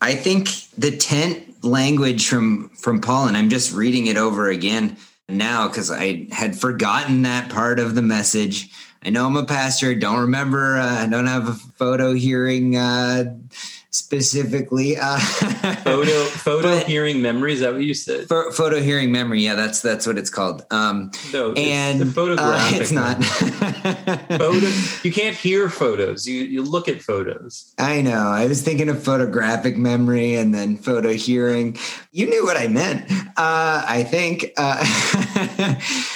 I 0.00 0.14
think 0.14 0.48
the 0.76 0.94
tent 0.96 1.64
language 1.64 2.28
from 2.28 2.68
from 2.70 3.00
Paul, 3.00 3.28
and 3.28 3.36
I'm 3.36 3.48
just 3.48 3.72
reading 3.72 4.06
it 4.06 4.16
over 4.16 4.48
again 4.48 4.96
now 5.28 5.68
because 5.68 5.90
I 5.90 6.28
had 6.30 6.58
forgotten 6.58 7.22
that 7.22 7.50
part 7.50 7.80
of 7.80 7.94
the 7.94 8.02
message. 8.02 8.70
I 9.02 9.10
know 9.10 9.26
I'm 9.26 9.36
a 9.36 9.44
pastor. 9.44 9.94
Don't 9.94 10.20
remember. 10.20 10.76
Uh, 10.76 11.04
I 11.04 11.06
don't 11.06 11.26
have 11.26 11.48
a 11.48 11.54
photo 11.54 12.12
hearing 12.12 12.76
uh, 12.76 13.34
specifically. 13.96 14.96
Uh, 14.96 15.18
photo 15.18 16.24
photo 16.24 16.76
hearing 16.78 17.22
memory 17.22 17.54
is 17.54 17.60
that 17.60 17.72
what 17.72 17.82
you 17.82 17.94
said? 17.94 18.28
photo 18.28 18.80
hearing 18.80 19.10
memory. 19.10 19.40
Yeah, 19.42 19.54
that's 19.54 19.80
that's 19.80 20.06
what 20.06 20.18
it's 20.18 20.30
called. 20.30 20.64
Um, 20.70 21.10
no, 21.32 21.52
and 21.54 22.02
it's, 22.02 22.16
uh, 22.18 22.70
it's 22.74 22.92
not. 22.92 23.22
photo. 23.24 24.68
You 25.02 25.12
can't 25.12 25.36
hear 25.36 25.68
photos. 25.68 26.26
You 26.26 26.42
you 26.42 26.62
look 26.62 26.88
at 26.88 27.02
photos. 27.02 27.72
I 27.78 28.02
know. 28.02 28.28
I 28.28 28.46
was 28.46 28.62
thinking 28.62 28.88
of 28.88 29.02
photographic 29.02 29.76
memory 29.76 30.34
and 30.34 30.54
then 30.54 30.76
photo 30.76 31.12
hearing. 31.12 31.76
You 32.12 32.26
knew 32.26 32.44
what 32.44 32.56
I 32.56 32.68
meant. 32.68 33.10
Uh, 33.36 33.84
I 33.86 34.04
think. 34.04 34.52
Uh, 34.56 34.84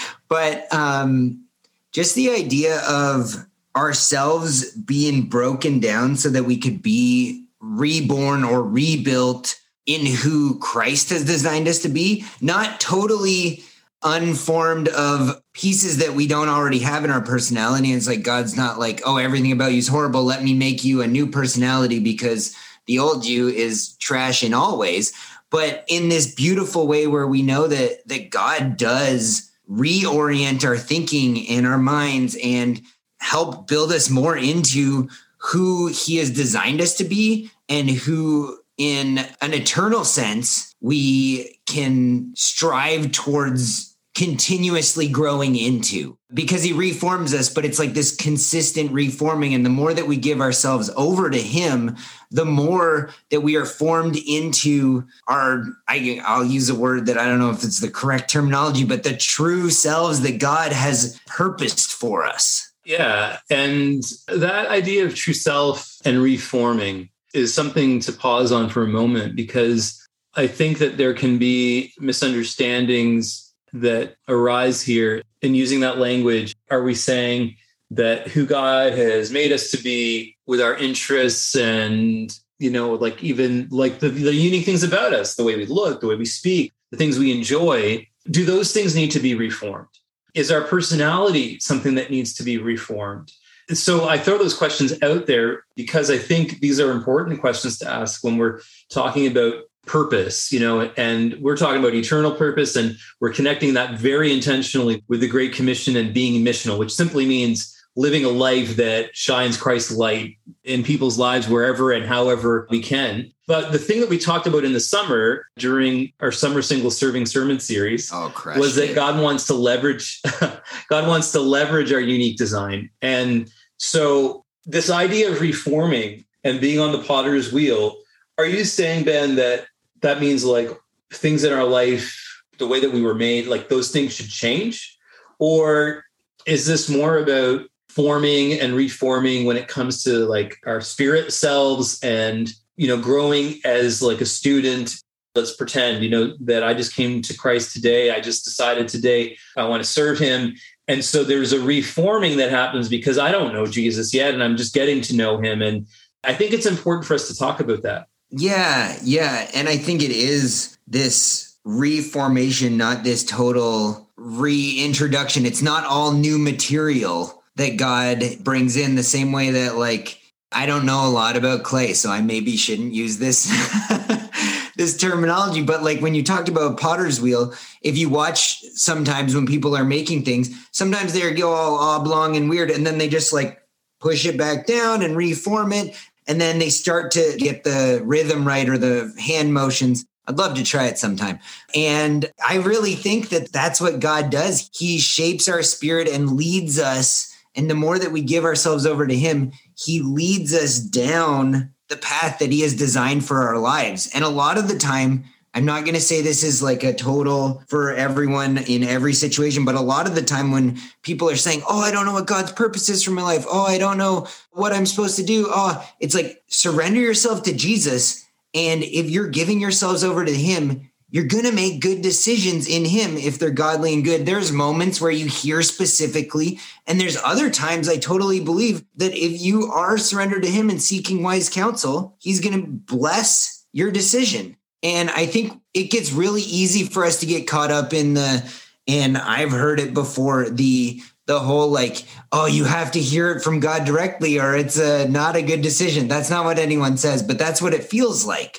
but 0.28 0.72
um, 0.72 1.44
just 1.92 2.14
the 2.14 2.30
idea 2.30 2.80
of 2.88 3.46
ourselves 3.76 4.70
being 4.72 5.22
broken 5.22 5.80
down 5.80 6.16
so 6.16 6.28
that 6.28 6.44
we 6.44 6.56
could 6.56 6.82
be 6.82 7.39
reborn 7.60 8.44
or 8.44 8.62
rebuilt 8.62 9.56
in 9.86 10.06
who 10.06 10.58
Christ 10.58 11.10
has 11.10 11.24
designed 11.24 11.68
us 11.68 11.80
to 11.80 11.88
be, 11.88 12.24
not 12.40 12.80
totally 12.80 13.64
unformed 14.02 14.88
of 14.88 15.42
pieces 15.52 15.98
that 15.98 16.14
we 16.14 16.26
don't 16.26 16.48
already 16.48 16.78
have 16.78 17.04
in 17.04 17.10
our 17.10 17.20
personality. 17.20 17.88
And 17.90 17.98
it's 17.98 18.08
like 18.08 18.22
God's 18.22 18.56
not 18.56 18.78
like, 18.78 19.02
oh, 19.04 19.18
everything 19.18 19.52
about 19.52 19.72
you 19.72 19.78
is 19.78 19.88
horrible. 19.88 20.24
Let 20.24 20.42
me 20.42 20.54
make 20.54 20.84
you 20.84 21.02
a 21.02 21.06
new 21.06 21.26
personality 21.26 21.98
because 21.98 22.56
the 22.86 22.98
old 22.98 23.26
you 23.26 23.48
is 23.48 23.96
trash 23.96 24.42
in 24.42 24.54
all 24.54 24.78
ways. 24.78 25.12
But 25.50 25.84
in 25.88 26.08
this 26.08 26.34
beautiful 26.34 26.86
way 26.86 27.06
where 27.06 27.26
we 27.26 27.42
know 27.42 27.66
that 27.66 28.06
that 28.08 28.30
God 28.30 28.76
does 28.76 29.50
reorient 29.70 30.64
our 30.64 30.76
thinking 30.76 31.48
and 31.48 31.66
our 31.66 31.78
minds 31.78 32.36
and 32.42 32.80
help 33.18 33.68
build 33.68 33.92
us 33.92 34.08
more 34.08 34.36
into 34.36 35.08
who 35.40 35.88
he 35.88 36.16
has 36.16 36.30
designed 36.30 36.80
us 36.80 36.94
to 36.96 37.04
be 37.04 37.50
and 37.68 37.90
who 37.90 38.58
in 38.76 39.18
an 39.40 39.54
eternal 39.54 40.04
sense 40.04 40.74
we 40.80 41.60
can 41.66 42.32
strive 42.34 43.12
towards 43.12 43.96
continuously 44.14 45.08
growing 45.08 45.56
into. 45.56 46.16
Because 46.32 46.62
he 46.62 46.72
reforms 46.72 47.32
us 47.32 47.48
but 47.48 47.64
it's 47.64 47.78
like 47.78 47.94
this 47.94 48.14
consistent 48.14 48.90
reforming. 48.92 49.54
And 49.54 49.64
the 49.64 49.70
more 49.70 49.94
that 49.94 50.06
we 50.06 50.16
give 50.16 50.40
ourselves 50.40 50.90
over 50.96 51.30
to 51.30 51.38
him 51.38 51.96
the 52.30 52.44
more 52.44 53.10
that 53.30 53.40
we 53.40 53.56
are 53.56 53.64
formed 53.64 54.16
into 54.16 55.04
our 55.26 55.64
I, 55.88 56.20
i'll 56.24 56.44
use 56.44 56.68
a 56.68 56.74
word 56.74 57.06
that 57.06 57.18
i 57.18 57.24
don't 57.26 57.38
know 57.38 57.50
if 57.50 57.64
it's 57.64 57.80
the 57.80 57.90
correct 57.90 58.30
terminology 58.30 58.84
but 58.84 59.02
the 59.02 59.16
true 59.16 59.70
selves 59.70 60.20
that 60.22 60.38
god 60.38 60.72
has 60.72 61.20
purposed 61.26 61.92
for 61.92 62.24
us 62.24 62.69
yeah. 62.84 63.38
And 63.50 64.02
that 64.28 64.68
idea 64.68 65.04
of 65.06 65.14
true 65.14 65.34
self 65.34 65.96
and 66.04 66.22
reforming 66.22 67.10
is 67.34 67.54
something 67.54 68.00
to 68.00 68.12
pause 68.12 68.52
on 68.52 68.68
for 68.68 68.82
a 68.82 68.88
moment 68.88 69.36
because 69.36 70.04
I 70.34 70.46
think 70.46 70.78
that 70.78 70.96
there 70.96 71.14
can 71.14 71.38
be 71.38 71.92
misunderstandings 71.98 73.52
that 73.72 74.16
arise 74.28 74.82
here 74.82 75.22
in 75.42 75.54
using 75.54 75.80
that 75.80 75.98
language. 75.98 76.54
Are 76.70 76.82
we 76.82 76.94
saying 76.94 77.56
that 77.90 78.28
who 78.28 78.46
God 78.46 78.92
has 78.92 79.30
made 79.30 79.52
us 79.52 79.70
to 79.72 79.82
be 79.82 80.36
with 80.46 80.60
our 80.60 80.76
interests 80.76 81.54
and, 81.56 82.32
you 82.58 82.70
know, 82.70 82.94
like 82.94 83.22
even 83.22 83.68
like 83.70 83.98
the, 83.98 84.08
the 84.08 84.34
unique 84.34 84.64
things 84.64 84.82
about 84.82 85.12
us, 85.12 85.34
the 85.34 85.44
way 85.44 85.56
we 85.56 85.66
look, 85.66 86.00
the 86.00 86.06
way 86.06 86.16
we 86.16 86.24
speak, 86.24 86.72
the 86.90 86.96
things 86.96 87.18
we 87.18 87.36
enjoy, 87.36 88.06
do 88.30 88.44
those 88.44 88.72
things 88.72 88.94
need 88.94 89.10
to 89.12 89.20
be 89.20 89.34
reformed? 89.34 89.88
Is 90.34 90.50
our 90.50 90.62
personality 90.62 91.58
something 91.60 91.94
that 91.96 92.10
needs 92.10 92.34
to 92.34 92.42
be 92.42 92.58
reformed? 92.58 93.32
So 93.72 94.08
I 94.08 94.18
throw 94.18 94.36
those 94.36 94.56
questions 94.56 94.92
out 95.02 95.26
there 95.26 95.64
because 95.76 96.10
I 96.10 96.18
think 96.18 96.60
these 96.60 96.80
are 96.80 96.90
important 96.90 97.40
questions 97.40 97.78
to 97.78 97.88
ask 97.88 98.24
when 98.24 98.36
we're 98.36 98.60
talking 98.90 99.26
about 99.26 99.54
purpose, 99.86 100.52
you 100.52 100.60
know, 100.60 100.90
and 100.96 101.34
we're 101.40 101.56
talking 101.56 101.80
about 101.80 101.94
eternal 101.94 102.32
purpose 102.32 102.76
and 102.76 102.96
we're 103.20 103.32
connecting 103.32 103.74
that 103.74 103.98
very 103.98 104.32
intentionally 104.32 105.02
with 105.08 105.20
the 105.20 105.28
Great 105.28 105.52
Commission 105.52 105.96
and 105.96 106.12
being 106.12 106.44
missional, 106.44 106.78
which 106.78 106.92
simply 106.92 107.26
means 107.26 107.76
living 107.96 108.24
a 108.24 108.28
life 108.28 108.76
that 108.76 109.14
shines 109.14 109.56
Christ's 109.56 109.92
light 109.92 110.36
in 110.64 110.82
people's 110.82 111.18
lives 111.18 111.48
wherever 111.48 111.92
and 111.92 112.06
however 112.06 112.66
we 112.70 112.80
can. 112.80 113.30
But 113.46 113.72
the 113.72 113.78
thing 113.78 114.00
that 114.00 114.08
we 114.08 114.18
talked 114.18 114.46
about 114.46 114.64
in 114.64 114.72
the 114.72 114.80
summer 114.80 115.46
during 115.58 116.12
our 116.20 116.30
summer 116.30 116.62
single 116.62 116.90
serving 116.90 117.26
sermon 117.26 117.58
series 117.58 118.10
oh, 118.12 118.32
was 118.56 118.76
that 118.76 118.94
God 118.94 119.20
wants 119.20 119.46
to 119.48 119.54
leverage 119.54 120.20
God 120.88 121.08
wants 121.08 121.32
to 121.32 121.40
leverage 121.40 121.92
our 121.92 122.00
unique 122.00 122.36
design. 122.36 122.90
And 123.02 123.50
so 123.78 124.44
this 124.66 124.90
idea 124.90 125.32
of 125.32 125.40
reforming 125.40 126.24
and 126.44 126.60
being 126.60 126.78
on 126.78 126.92
the 126.92 127.02
potter's 127.02 127.52
wheel, 127.52 127.96
are 128.38 128.46
you 128.46 128.64
saying 128.64 129.04
Ben 129.04 129.34
that 129.34 129.66
that 130.02 130.20
means 130.20 130.44
like 130.44 130.70
things 131.12 131.44
in 131.44 131.52
our 131.52 131.64
life 131.64 132.16
the 132.58 132.66
way 132.66 132.78
that 132.78 132.92
we 132.92 133.02
were 133.02 133.14
made 133.14 133.46
like 133.46 133.68
those 133.68 133.90
things 133.90 134.14
should 134.14 134.28
change 134.28 134.96
or 135.38 136.04
is 136.46 136.66
this 136.66 136.88
more 136.88 137.18
about 137.18 137.62
forming 137.90 138.52
and 138.52 138.74
reforming 138.74 139.44
when 139.44 139.56
it 139.56 139.66
comes 139.66 140.02
to 140.04 140.26
like 140.26 140.58
our 140.64 140.80
spirit 140.80 141.32
selves 141.32 141.98
and 142.02 142.52
you 142.76 142.86
know 142.86 143.00
growing 143.00 143.60
as 143.64 144.02
like 144.02 144.20
a 144.20 144.26
student. 144.26 145.02
Let's 145.34 145.54
pretend 145.54 146.02
you 146.02 146.10
know 146.10 146.36
that 146.40 146.64
i 146.64 146.74
just 146.74 146.94
came 146.94 147.22
to 147.22 147.36
christ 147.36 147.72
today. 147.72 148.10
I 148.10 148.20
just 148.20 148.44
decided 148.44 148.88
today 148.88 149.36
i 149.56 149.64
want 149.64 149.82
to 149.82 149.88
serve 149.88 150.18
him. 150.18 150.54
And 150.88 151.04
so 151.04 151.22
there's 151.22 151.52
a 151.52 151.60
reforming 151.60 152.36
that 152.38 152.50
happens 152.50 152.88
because 152.88 153.18
i 153.18 153.30
don't 153.30 153.52
know 153.52 153.66
jesus 153.66 154.12
yet 154.14 154.34
and 154.34 154.42
i'm 154.42 154.56
just 154.56 154.74
getting 154.74 155.00
to 155.02 155.16
know 155.16 155.38
him. 155.38 155.62
And 155.62 155.86
i 156.24 156.34
think 156.34 156.52
it's 156.52 156.66
important 156.66 157.06
for 157.06 157.14
us 157.14 157.28
to 157.28 157.36
talk 157.36 157.60
about 157.60 157.82
that. 157.82 158.08
Yeah 158.30 158.96
yeah. 159.02 159.50
And 159.54 159.68
i 159.68 159.76
think 159.76 160.02
it 160.02 160.12
is 160.12 160.78
this 160.86 161.56
reformation 161.64 162.76
not 162.76 163.04
this 163.04 163.24
total 163.24 164.10
reintroduction. 164.16 165.46
It's 165.46 165.62
not 165.62 165.84
all 165.84 166.12
new 166.12 166.38
material 166.38 167.39
that 167.56 167.76
God 167.76 168.22
brings 168.40 168.76
in 168.76 168.94
the 168.94 169.02
same 169.02 169.32
way 169.32 169.50
that 169.50 169.76
like 169.76 170.18
I 170.52 170.66
don't 170.66 170.86
know 170.86 171.06
a 171.06 171.10
lot 171.10 171.36
about 171.36 171.62
clay, 171.62 171.92
so 171.92 172.10
I 172.10 172.20
maybe 172.20 172.56
shouldn't 172.56 172.92
use 172.92 173.18
this 173.18 173.44
this 174.76 174.96
terminology. 174.96 175.62
But 175.62 175.82
like 175.82 176.00
when 176.00 176.14
you 176.14 176.24
talked 176.24 176.48
about 176.48 176.80
potter's 176.80 177.20
wheel, 177.20 177.54
if 177.82 177.96
you 177.96 178.08
watch 178.08 178.62
sometimes 178.74 179.34
when 179.34 179.46
people 179.46 179.76
are 179.76 179.84
making 179.84 180.24
things, 180.24 180.50
sometimes 180.72 181.12
they 181.12 181.32
go 181.34 181.50
all 181.50 181.78
oblong 181.78 182.36
and 182.36 182.50
weird, 182.50 182.70
and 182.70 182.86
then 182.86 182.98
they 182.98 183.08
just 183.08 183.32
like 183.32 183.60
push 184.00 184.26
it 184.26 184.38
back 184.38 184.66
down 184.66 185.02
and 185.02 185.16
reform 185.16 185.72
it, 185.72 185.96
and 186.26 186.40
then 186.40 186.58
they 186.58 186.70
start 186.70 187.12
to 187.12 187.36
get 187.38 187.64
the 187.64 188.00
rhythm 188.04 188.46
right 188.46 188.68
or 188.68 188.78
the 188.78 189.14
hand 189.18 189.54
motions 189.54 190.04
I'd 190.30 190.38
love 190.38 190.54
to 190.58 190.62
try 190.62 190.84
it 190.84 190.96
sometime. 190.96 191.40
And 191.74 192.30
I 192.46 192.58
really 192.58 192.94
think 192.94 193.30
that 193.30 193.52
that's 193.52 193.80
what 193.80 193.98
God 193.98 194.30
does. 194.30 194.70
He 194.72 194.98
shapes 195.00 195.48
our 195.48 195.62
spirit 195.62 196.06
and 196.06 196.36
leads 196.36 196.78
us. 196.78 197.29
And 197.54 197.68
the 197.68 197.74
more 197.74 197.98
that 197.98 198.12
we 198.12 198.22
give 198.22 198.44
ourselves 198.44 198.86
over 198.86 199.06
to 199.06 199.16
Him, 199.16 199.52
He 199.76 200.00
leads 200.00 200.54
us 200.54 200.78
down 200.78 201.72
the 201.88 201.96
path 201.96 202.38
that 202.38 202.52
He 202.52 202.60
has 202.62 202.74
designed 202.74 203.24
for 203.24 203.42
our 203.42 203.58
lives. 203.58 204.10
And 204.14 204.24
a 204.24 204.28
lot 204.28 204.58
of 204.58 204.68
the 204.68 204.78
time, 204.78 205.24
I'm 205.52 205.64
not 205.64 205.82
going 205.82 205.94
to 205.94 206.00
say 206.00 206.22
this 206.22 206.44
is 206.44 206.62
like 206.62 206.84
a 206.84 206.94
total 206.94 207.64
for 207.66 207.92
everyone 207.92 208.58
in 208.58 208.84
every 208.84 209.12
situation, 209.12 209.64
but 209.64 209.74
a 209.74 209.80
lot 209.80 210.06
of 210.06 210.14
the 210.14 210.22
time 210.22 210.52
when 210.52 210.78
people 211.02 211.28
are 211.28 211.36
saying, 211.36 211.62
Oh, 211.68 211.80
I 211.80 211.90
don't 211.90 212.06
know 212.06 212.12
what 212.12 212.28
God's 212.28 212.52
purpose 212.52 212.88
is 212.88 213.02
for 213.02 213.10
my 213.10 213.22
life. 213.22 213.44
Oh, 213.48 213.64
I 213.64 213.78
don't 213.78 213.98
know 213.98 214.28
what 214.52 214.72
I'm 214.72 214.86
supposed 214.86 215.16
to 215.16 215.24
do. 215.24 215.46
Oh, 215.48 215.84
it's 215.98 216.14
like 216.14 216.42
surrender 216.46 217.00
yourself 217.00 217.42
to 217.44 217.54
Jesus. 217.54 218.24
And 218.54 218.82
if 218.82 219.10
you're 219.10 219.28
giving 219.28 219.60
yourselves 219.60 220.04
over 220.04 220.24
to 220.24 220.34
Him, 220.34 220.89
you're 221.10 221.24
going 221.24 221.44
to 221.44 221.52
make 221.52 221.80
good 221.80 222.02
decisions 222.02 222.68
in 222.68 222.84
Him 222.84 223.16
if 223.16 223.38
they're 223.38 223.50
godly 223.50 223.92
and 223.92 224.04
good. 224.04 224.26
There's 224.26 224.52
moments 224.52 225.00
where 225.00 225.10
you 225.10 225.26
hear 225.26 225.62
specifically, 225.62 226.60
and 226.86 227.00
there's 227.00 227.16
other 227.24 227.50
times 227.50 227.88
I 227.88 227.96
totally 227.96 228.40
believe 228.40 228.84
that 228.96 229.14
if 229.14 229.40
you 229.40 229.66
are 229.66 229.98
surrendered 229.98 230.42
to 230.42 230.50
Him 230.50 230.70
and 230.70 230.80
seeking 230.80 231.22
wise 231.22 231.48
counsel, 231.48 232.16
He's 232.18 232.40
going 232.40 232.60
to 232.60 232.66
bless 232.66 233.66
your 233.72 233.90
decision. 233.90 234.56
And 234.82 235.10
I 235.10 235.26
think 235.26 235.60
it 235.74 235.90
gets 235.90 236.12
really 236.12 236.42
easy 236.42 236.84
for 236.84 237.04
us 237.04 237.20
to 237.20 237.26
get 237.26 237.46
caught 237.46 237.70
up 237.70 237.92
in 237.92 238.14
the, 238.14 238.50
and 238.88 239.18
I've 239.18 239.52
heard 239.52 239.80
it 239.80 239.92
before, 239.92 240.48
the 240.48 241.02
the 241.26 241.38
whole 241.38 241.68
like, 241.68 242.04
oh, 242.32 242.46
you 242.46 242.64
have 242.64 242.90
to 242.90 243.00
hear 243.00 243.30
it 243.30 243.40
from 243.40 243.60
God 243.60 243.84
directly, 243.84 244.40
or 244.40 244.56
it's 244.56 244.76
a, 244.78 245.08
not 245.08 245.36
a 245.36 245.42
good 245.42 245.62
decision. 245.62 246.08
That's 246.08 246.28
not 246.28 246.44
what 246.44 246.58
anyone 246.58 246.96
says, 246.96 247.22
but 247.22 247.38
that's 247.38 247.62
what 247.62 247.72
it 247.72 247.84
feels 247.84 248.26
like. 248.26 248.58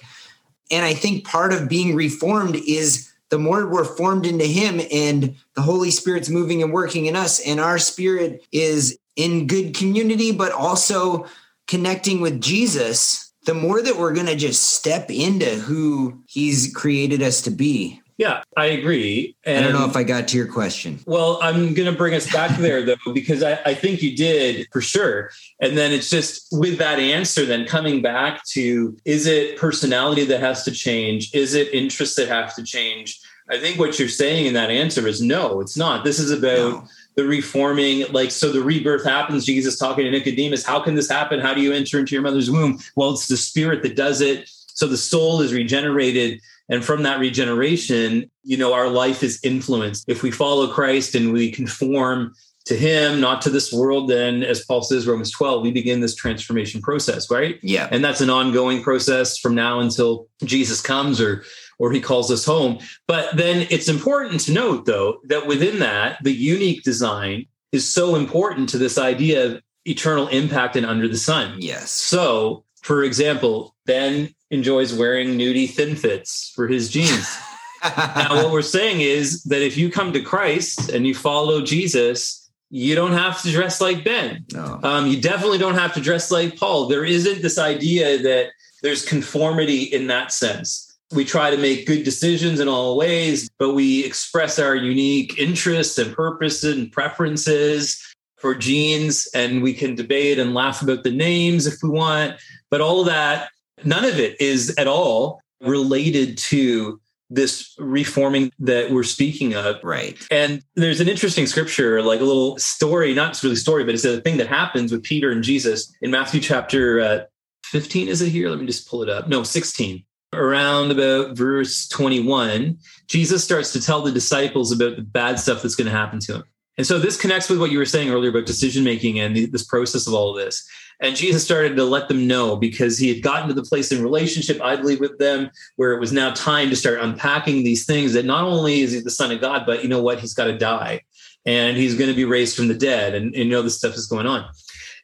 And 0.72 0.86
I 0.86 0.94
think 0.94 1.26
part 1.26 1.54
of 1.54 1.70
being 1.70 1.96
reformed 1.96 2.56
is 2.56 3.12
the 3.30 3.38
more 3.38 3.68
we're 3.68 3.84
formed 3.84 4.26
into 4.26 4.46
Him 4.46 4.82
and 4.92 5.36
the 5.56 5.62
Holy 5.62 5.92
Spirit's 5.92 6.30
moving 6.30 6.64
and 6.64 6.74
working 6.74 7.06
in 7.06 7.16
us, 7.16 7.40
and 7.40 7.60
our 7.60 7.78
spirit 7.78 8.46
is 8.52 8.98
in 9.16 9.48
good 9.48 9.76
community, 9.76 10.32
but 10.32 10.52
also 10.52 11.26
connecting 11.68 12.22
with 12.22 12.42
Jesus 12.42 13.32
the 13.46 13.54
more 13.54 13.82
that 13.82 13.98
we're 13.98 14.14
going 14.14 14.28
to 14.28 14.36
just 14.36 14.64
step 14.72 15.10
into 15.10 15.46
who 15.46 16.22
he's 16.28 16.72
created 16.76 17.22
us 17.22 17.42
to 17.42 17.52
be. 17.52 18.01
Yeah, 18.18 18.44
I 18.56 18.66
agree. 18.66 19.36
And 19.46 19.66
I 19.66 19.68
don't 19.68 19.80
know 19.80 19.88
if 19.88 19.96
I 19.96 20.04
got 20.04 20.28
to 20.30 20.38
your 20.38 20.48
question. 20.48 21.00
Well, 21.06 21.40
I'm 21.42 21.74
going 21.74 21.92
to 21.92 21.98
bring 21.98 22.14
us 22.14 22.32
back 22.32 22.58
there, 22.58 22.84
though, 22.84 22.96
because 23.14 23.44
I, 23.44 23.60
I, 23.66 23.74
think 23.74 24.02
you 24.02 24.16
did 24.16 24.68
for 24.72 24.82
sure. 24.82 25.32
And 25.60 25.78
then 25.78 25.92
it's 25.92 26.10
just 26.10 26.48
with 26.52 26.78
that 26.78 27.00
answer, 27.00 27.46
then 27.46 27.66
coming 27.66 28.02
back 28.02 28.46
to 28.50 28.96
is 29.06 29.26
it 29.26 29.58
personality 29.58 30.26
that 30.26 30.40
has 30.40 30.64
to 30.66 30.72
change? 30.72 31.34
Is 31.34 31.54
it 31.54 31.74
interests 31.74 32.16
that 32.18 32.28
have 32.28 32.54
to 32.56 32.64
change? 32.64 33.20
I 33.50 33.58
think 33.58 33.80
what 33.80 33.98
you're 33.98 34.08
saying 34.08 34.46
in 34.46 34.54
that 34.54 34.70
answer 34.70 35.08
is 35.08 35.22
no, 35.22 35.60
it's 35.60 35.76
not. 35.76 36.04
This 36.04 36.20
is 36.20 36.32
about. 36.32 36.74
No 36.74 36.88
the 37.16 37.26
reforming, 37.26 38.06
like, 38.12 38.32
so 38.32 38.52
the 38.52 38.62
rebirth 38.62 39.04
happens. 39.04 39.46
Jesus 39.46 39.78
talking 39.78 40.06
to 40.06 40.12
Nicodemus, 40.12 40.66
how 40.66 40.80
can 40.80 40.96
this 40.96 41.10
happen? 41.10 41.40
How 41.40 41.54
do 41.54 41.62
you 41.62 41.74
enter 41.74 42.00
into 42.00 42.16
your 42.16 42.22
mother's 42.22 42.50
womb? 42.50 42.80
Well, 42.96 43.12
it's 43.12 43.28
the 43.28 43.38
spirit 43.38 43.84
that 43.84 43.96
does 43.96 44.22
it. 44.22 44.48
So 44.48 44.88
the 44.88 44.98
soul 44.98 45.42
is 45.42 45.54
regenerated. 45.54 46.42
And 46.72 46.84
from 46.84 47.04
that 47.04 47.20
regeneration, 47.20 48.32
you 48.44 48.58
know, 48.58 48.74
our 48.74 48.88
life 48.88 49.22
is 49.22 49.40
influenced. 49.44 50.06
If 50.08 50.24
we 50.24 50.32
follow 50.32 50.68
Christ 50.74 51.14
and 51.14 51.32
we 51.32 51.52
conform 51.52 52.34
to 52.66 52.76
him, 52.76 53.20
not 53.20 53.42
to 53.42 53.50
this 53.50 53.74
world, 53.74 54.10
then 54.10 54.42
as 54.44 54.64
Paul 54.66 54.82
says, 54.82 55.06
Romans 55.06 55.32
12, 55.32 55.64
we 55.64 55.72
begin 55.72 56.00
this 56.00 56.16
transformation 56.16 56.82
process, 56.82 57.30
right? 57.30 57.60
Yeah. 57.62 57.90
And 57.92 58.04
that's 58.04 58.22
an 58.22 58.30
ongoing 58.30 58.82
process 58.82 59.38
from 59.38 59.54
now 59.54 59.80
until 59.80 60.28
Jesus 60.44 60.82
comes 60.82 61.20
or 61.20 61.44
or 61.82 61.92
he 61.92 62.00
calls 62.00 62.30
us 62.30 62.46
home. 62.46 62.78
But 63.08 63.36
then 63.36 63.66
it's 63.72 63.90
important 63.90 64.42
to 64.42 64.54
note, 64.54 64.86
though, 64.86 65.20
that 65.24 65.48
within 65.48 65.80
that, 65.80 66.20
the 66.22 66.32
unique 66.32 66.84
design 66.84 67.48
is 67.72 67.92
so 67.92 68.14
important 68.14 68.70
to 68.70 68.78
this 68.78 69.00
idea 69.00 69.48
of 69.48 69.62
eternal 69.86 70.28
impact 70.28 70.76
and 70.76 70.86
under 70.86 71.08
the 71.08 71.18
sun. 71.18 71.56
Yes. 71.60 71.90
So, 71.90 72.66
for 72.84 73.04
example, 73.04 73.76
Ben 73.88 74.30
enjoys 74.52 74.94
wearing 74.94 75.38
nudie 75.38 75.70
thin 75.70 75.96
fits 75.96 76.52
for 76.56 76.68
his 76.68 76.90
jeans. 76.90 77.38
now, 77.84 78.36
what 78.36 78.52
we're 78.52 78.62
saying 78.62 79.02
is 79.02 79.44
that 79.46 79.62
if 79.62 79.78
you 79.78 79.90
come 79.90 80.14
to 80.14 80.22
Christ 80.22 80.90
and 80.90 81.08
you 81.08 81.16
follow 81.16 81.62
Jesus, 81.62 82.50
you 82.70 82.94
don't 82.94 83.14
have 83.14 83.42
to 83.42 83.52
dress 83.52 83.82
like 83.82 84.04
Ben. 84.04 84.46
No. 84.54 84.80
Um, 84.84 85.08
you 85.08 85.20
definitely 85.20 85.58
don't 85.58 85.76
have 85.76 85.94
to 85.96 86.02
dress 86.02 86.30
like 86.30 86.58
Paul. 86.58 86.88
There 86.88 87.04
isn't 87.04 87.42
this 87.42 87.58
idea 87.58 88.20
that 88.20 88.52
there's 88.84 89.04
conformity 89.04 89.84
in 89.84 90.08
that 90.08 90.32
sense 90.32 90.92
we 91.12 91.26
try 91.26 91.52
to 91.52 91.58
make 91.58 91.86
good 91.86 92.04
decisions 92.04 92.60
in 92.60 92.68
all 92.68 92.98
ways, 92.98 93.50
but 93.60 93.74
we 93.74 94.06
express 94.06 94.60
our 94.60 94.76
unique 94.76 95.38
interests 95.38 95.98
and 95.98 96.16
purposes 96.16 96.78
and 96.78 96.92
preferences 96.92 98.02
for 98.38 98.56
jeans, 98.56 99.28
and 99.36 99.62
we 99.62 99.74
can 99.74 99.94
debate 99.94 100.40
and 100.40 100.54
laugh 100.54 100.82
about 100.82 101.04
the 101.04 101.12
names 101.12 101.68
if 101.68 101.76
we 101.84 101.90
want. 101.90 102.36
But 102.70 102.82
all 102.82 103.02
of 103.02 103.08
that, 103.08 103.50
none 103.86 104.06
of 104.06 104.20
it 104.20 104.40
is 104.40 104.74
at 104.78 104.88
all 104.88 105.42
related 105.62 106.38
to 106.38 107.00
this 107.30 107.74
reforming 107.80 108.52
that 108.60 108.92
we're 108.92 109.04
speaking 109.04 109.56
of. 109.56 109.78
Right. 109.84 110.18
And 110.30 110.62
there's 110.76 111.00
an 111.00 111.08
interesting 111.08 111.48
scripture, 111.48 112.02
like 112.02 112.20
a 112.20 112.26
little 112.26 112.58
story, 112.58 113.14
not 113.14 113.42
really 113.42 113.56
story, 113.56 113.86
but 113.86 113.94
it's 113.94 114.04
a 114.04 114.20
thing 114.22 114.38
that 114.38 114.48
happens 114.48 114.92
with 114.92 115.04
Peter 115.04 115.32
and 115.32 115.44
Jesus 115.44 115.94
in 116.02 116.12
Matthew 116.12 116.42
chapter 116.42 117.00
uh, 117.00 117.20
15. 117.66 118.10
Is 118.10 118.22
it 118.22 118.30
here? 118.30 118.50
Let 118.50 118.60
me 118.60 118.66
just 118.66 118.90
pull 118.90 119.02
it 119.02 119.10
up. 119.10 119.30
No, 119.30 119.44
16 119.44 120.04
around 120.34 120.92
about 120.92 121.36
verse 121.36 121.88
21, 121.90 122.78
Jesus 123.08 123.44
starts 123.44 123.74
to 123.74 123.82
tell 123.82 124.02
the 124.02 124.12
disciples 124.12 124.72
about 124.72 124.96
the 124.96 125.02
bad 125.02 125.40
stuff 125.40 125.62
that's 125.62 125.76
going 125.76 125.88
to 125.88 125.92
happen 125.92 126.20
to 126.22 126.36
him. 126.36 126.44
And 126.82 126.88
so 126.88 126.98
this 126.98 127.16
connects 127.16 127.48
with 127.48 127.60
what 127.60 127.70
you 127.70 127.78
were 127.78 127.86
saying 127.86 128.10
earlier 128.10 128.32
about 128.32 128.48
decision 128.48 128.84
making 128.84 129.20
and 129.20 129.36
the, 129.36 129.46
this 129.46 129.64
process 129.64 130.08
of 130.08 130.16
all 130.16 130.32
of 130.32 130.44
this. 130.44 130.68
And 131.00 131.16
Jesus 131.16 131.46
started 131.46 131.76
to 131.76 131.86
let 131.86 132.08
them 132.08 132.26
know 132.26 132.56
because 132.56 132.98
he 132.98 133.08
had 133.08 133.22
gotten 133.22 133.48
to 133.50 133.54
the 133.54 133.62
place 133.62 133.92
in 133.92 134.02
relationship, 134.02 134.60
I 134.64 134.78
believe, 134.78 135.00
with 135.00 135.20
them 135.20 135.52
where 135.76 135.94
it 135.94 136.00
was 136.00 136.12
now 136.12 136.32
time 136.32 136.72
to 136.72 136.76
start 136.76 137.00
unpacking 137.00 137.64
these 137.64 137.86
things 137.86 138.14
that 138.14 138.26
not 138.26 138.46
only 138.46 138.82
is 138.82 138.94
he 138.94 139.00
the 139.00 139.12
son 139.12 139.32
of 139.32 139.40
God, 139.40 139.64
but 139.68 139.84
you 139.84 139.90
know 139.90 140.02
what? 140.02 140.22
He's 140.22 140.34
got 140.34 140.46
to 140.46 140.58
die 140.58 141.02
and 141.46 141.78
he's 141.78 141.94
going 141.94 142.10
to 142.10 142.16
be 142.16 142.26
raised 142.26 142.56
from 142.56 142.68
the 142.68 142.74
dead. 142.74 143.14
And, 143.14 143.36
you 143.36 143.46
know, 143.46 143.62
this 143.62 143.78
stuff 143.78 143.94
is 143.94 144.08
going 144.08 144.26
on. 144.26 144.50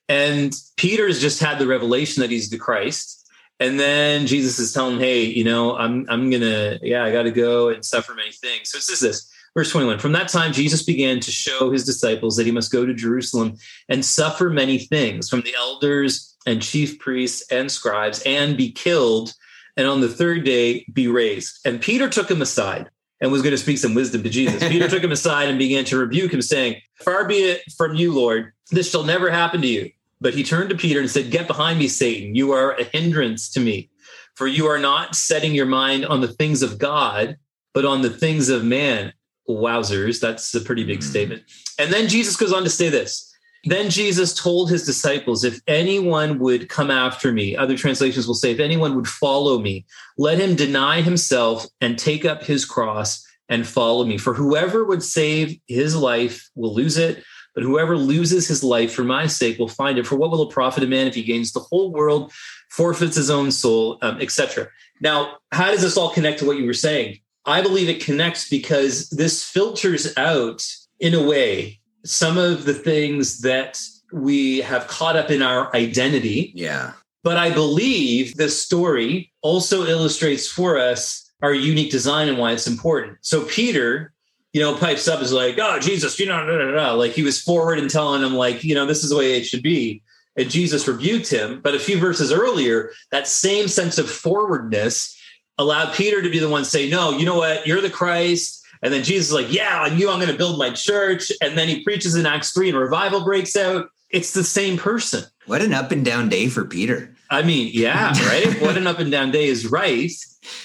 And 0.10 0.56
Peter's 0.78 1.22
just 1.22 1.40
had 1.40 1.60
the 1.60 1.68
revelation 1.68 2.22
that 2.22 2.32
he's 2.32 2.50
the 2.50 2.58
Christ 2.58 3.18
and 3.60 3.80
then 3.80 4.28
Jesus 4.28 4.60
is 4.60 4.72
telling 4.72 4.96
him, 4.96 5.00
hey, 5.00 5.24
you 5.24 5.44
know, 5.44 5.76
I'm 5.76 6.06
I'm 6.10 6.30
gonna, 6.30 6.78
yeah, 6.82 7.04
I 7.04 7.12
gotta 7.12 7.32
go 7.32 7.70
and 7.70 7.84
suffer 7.84 8.14
many 8.14 8.32
things. 8.32 8.70
So 8.70 8.78
it 8.78 8.84
says 8.84 9.00
this, 9.00 9.32
verse 9.58 9.72
21. 9.72 9.98
From 9.98 10.12
that 10.12 10.28
time, 10.28 10.54
Jesus 10.54 10.84
began 10.84 11.20
to 11.20 11.32
show 11.32 11.72
his 11.72 11.84
disciples 11.84 12.36
that 12.36 12.46
he 12.46 12.52
must 12.52 12.72
go 12.72 12.86
to 12.86 12.94
Jerusalem 12.94 13.58
and 13.90 14.06
suffer 14.06 14.52
many 14.52 14.78
things 14.78 15.32
from 15.32 15.42
the 15.42 15.56
elders 15.56 16.38
and 16.46 16.62
chief 16.62 17.00
priests 17.00 17.44
and 17.52 17.72
scribes 17.72 18.22
and 18.24 18.56
be 18.56 18.72
killed, 18.72 19.34
and 19.76 19.88
on 19.88 20.02
the 20.02 20.10
third 20.10 20.44
day 20.44 20.86
be 20.94 21.08
raised. 21.08 21.58
And 21.66 21.82
Peter 21.82 22.08
took 22.08 22.30
him 22.30 22.40
aside 22.40 22.92
and 23.20 23.32
was 23.32 23.42
going 23.42 23.52
to 23.52 23.58
speak 23.58 23.80
some 23.80 23.96
wisdom 23.96 24.22
to 24.22 24.30
Jesus. 24.30 24.62
Peter 24.70 24.88
took 24.88 25.04
him 25.04 25.12
aside 25.12 25.50
and 25.50 25.58
began 25.58 25.86
to 25.86 25.98
rebuke 25.98 26.32
him, 26.32 26.44
saying, 26.44 26.80
Far 27.04 27.28
be 27.28 27.38
it 27.38 27.64
from 27.76 27.96
you, 27.96 28.14
Lord, 28.14 28.54
this 28.70 28.92
shall 28.92 29.06
never 29.06 29.32
happen 29.32 29.64
to 29.64 29.68
you. 29.68 29.90
But 30.22 30.36
he 30.36 30.44
turned 30.44 30.70
to 30.70 30.78
Peter 30.78 31.00
and 31.00 31.10
said, 31.10 31.32
Get 31.32 31.48
behind 31.48 31.80
me, 31.80 31.88
Satan. 31.88 32.36
You 32.36 32.52
are 32.52 32.74
a 32.74 32.84
hindrance 32.84 33.50
to 33.54 33.60
me, 33.60 33.90
for 34.36 34.46
you 34.46 34.68
are 34.68 34.78
not 34.78 35.16
setting 35.16 35.56
your 35.56 35.66
mind 35.66 36.06
on 36.06 36.22
the 36.22 36.28
things 36.28 36.62
of 36.62 36.78
God, 36.78 37.38
but 37.74 37.86
on 37.86 38.04
the 38.04 38.12
things 38.12 38.50
of 38.50 38.64
man. 38.64 39.14
Wowzers, 39.50 40.20
that's 40.20 40.54
a 40.54 40.62
pretty 40.62 40.84
big 40.84 41.00
mm. 41.00 41.04
statement. 41.04 41.44
And 41.80 41.92
then 41.92 42.08
Jesus 42.08 42.36
goes 42.36 42.54
on 42.54 42.64
to 42.64 42.70
say 42.70 42.90
this. 42.90 43.24
Then 43.66 43.90
Jesus 43.90 44.34
told 44.34 44.70
his 44.70 44.86
disciples, 44.86 45.44
If 45.44 45.60
anyone 45.68 46.40
would 46.40 46.70
come 46.70 46.92
after 46.92 47.32
me, 47.32 47.56
other 47.56 47.76
translations 47.76 48.28
will 48.28 48.36
say, 48.36 48.52
If 48.52 48.60
anyone 48.60 48.96
would 48.96 49.08
follow 49.08 49.60
me, 49.60 49.86
let 50.18 50.40
him 50.40 50.56
deny 50.56 51.02
himself 51.02 51.66
and 51.82 51.98
take 51.98 52.24
up 52.24 52.44
his 52.44 52.66
cross 52.66 53.26
and 53.50 53.68
follow 53.68 54.06
me. 54.06 54.18
For 54.18 54.34
whoever 54.34 54.86
would 54.86 55.04
save 55.04 55.60
his 55.68 55.96
life 55.96 56.50
will 56.56 56.74
lose 56.74 56.98
it 56.98 57.24
but 57.58 57.64
whoever 57.64 57.98
loses 57.98 58.48
his 58.48 58.64
life 58.64 58.94
for 58.94 59.04
my 59.04 59.26
sake 59.26 59.58
will 59.58 59.68
find 59.68 59.98
it. 59.98 60.06
For 60.06 60.16
what 60.16 60.30
will 60.30 60.48
it 60.48 60.54
profit 60.54 60.84
a 60.84 60.86
man 60.86 61.08
if 61.08 61.16
he 61.16 61.24
gains 61.24 61.54
the 61.54 61.60
whole 61.60 61.92
world, 61.92 62.32
forfeits 62.70 63.16
his 63.16 63.32
own 63.32 63.50
soul, 63.50 63.98
um, 64.04 64.22
etc. 64.22 64.68
Now, 65.02 65.38
how 65.52 65.72
does 65.72 65.82
this 65.82 65.98
all 65.98 66.12
connect 66.12 66.38
to 66.38 66.46
what 66.46 66.58
you 66.58 66.68
were 66.68 66.74
saying? 66.76 67.18
I 67.48 67.62
believe 67.62 67.90
it 67.90 68.04
connects 68.04 68.50
because 68.50 69.10
this 69.10 69.44
filters 69.44 70.16
out, 70.18 70.66
in 71.00 71.14
a 71.14 71.24
way, 71.24 71.80
some 72.06 72.38
of 72.38 72.66
the 72.66 72.74
things 72.74 73.40
that 73.42 73.80
we 74.14 74.60
have 74.60 74.88
caught 74.88 75.16
up 75.16 75.32
in 75.32 75.42
our 75.42 75.76
identity. 75.76 76.52
Yeah. 76.56 76.94
But 77.24 77.38
I 77.38 77.52
believe 77.52 78.36
this 78.36 78.62
story 78.62 79.32
also 79.42 79.86
illustrates 79.86 80.48
for 80.48 80.78
us 80.78 81.32
our 81.42 81.54
unique 81.54 81.92
design 81.92 82.30
and 82.30 82.38
why 82.38 82.52
it's 82.52 82.68
important. 82.68 83.18
So 83.22 83.46
Peter 83.46 84.14
you 84.54 84.62
know, 84.62 84.76
pipes 84.76 85.08
up 85.08 85.22
is 85.22 85.34
like, 85.34 85.60
oh, 85.60 85.80
Jesus, 85.80 86.20
you 86.20 86.26
know, 86.26 86.46
da, 86.46 86.58
da, 86.58 86.72
da. 86.72 86.94
like 86.94 87.12
he 87.12 87.24
was 87.24 87.42
forward 87.42 87.80
and 87.80 87.90
telling 87.90 88.24
him, 88.24 88.34
like, 88.34 88.64
you 88.64 88.74
know, 88.74 88.86
this 88.86 89.04
is 89.04 89.10
the 89.10 89.18
way 89.18 89.38
it 89.38 89.46
should 89.46 89.62
be. 89.62 90.02
And 90.36 90.50
Jesus 90.50 90.88
rebuked 90.88 91.30
him. 91.30 91.62
But 91.62 91.76
a 91.76 91.80
few 91.80 92.00
verses 92.00 92.32
earlier, 92.32 92.92
that 93.12 93.28
same 93.28 93.68
sense 93.68 93.98
of 93.98 94.10
forwardness 94.10 95.17
allowed 95.58 95.94
Peter 95.94 96.22
to 96.22 96.30
be 96.30 96.40
the 96.40 96.50
one 96.50 96.64
to 96.64 96.70
say, 96.70 96.90
no, 96.90 97.18
you 97.18 97.26
know 97.26 97.38
what? 97.38 97.66
You're 97.66 97.82
the 97.82 97.90
Christ. 97.90 98.66
And 98.82 98.94
then 98.94 99.04
Jesus 99.04 99.28
is 99.28 99.34
like, 99.34 99.52
yeah, 99.52 99.82
on 99.82 99.98
you, 99.98 100.10
I'm 100.10 100.20
going 100.20 100.32
to 100.32 100.38
build 100.38 100.60
my 100.60 100.70
church. 100.70 101.32
And 101.42 101.58
then 101.58 101.68
he 101.68 101.84
preaches 101.84 102.16
in 102.16 102.26
Acts 102.26 102.52
3 102.52 102.70
and 102.70 102.78
revival 102.78 103.24
breaks 103.24 103.56
out. 103.56 103.90
It's 104.10 104.34
the 104.34 104.44
same 104.44 104.78
person. 104.78 105.24
What 105.48 105.62
an 105.62 105.74
up 105.74 105.92
and 105.92 106.06
down 106.06 106.30
day 106.30 106.48
for 106.48 106.64
Peter. 106.64 107.14
I 107.30 107.42
mean, 107.42 107.72
yeah, 107.74 108.12
right? 108.28 108.62
what 108.62 108.78
an 108.78 108.88
up 108.88 109.00
and 109.00 109.12
down 109.12 109.32
day 109.32 109.48
is 109.48 109.68
right. 109.68 110.12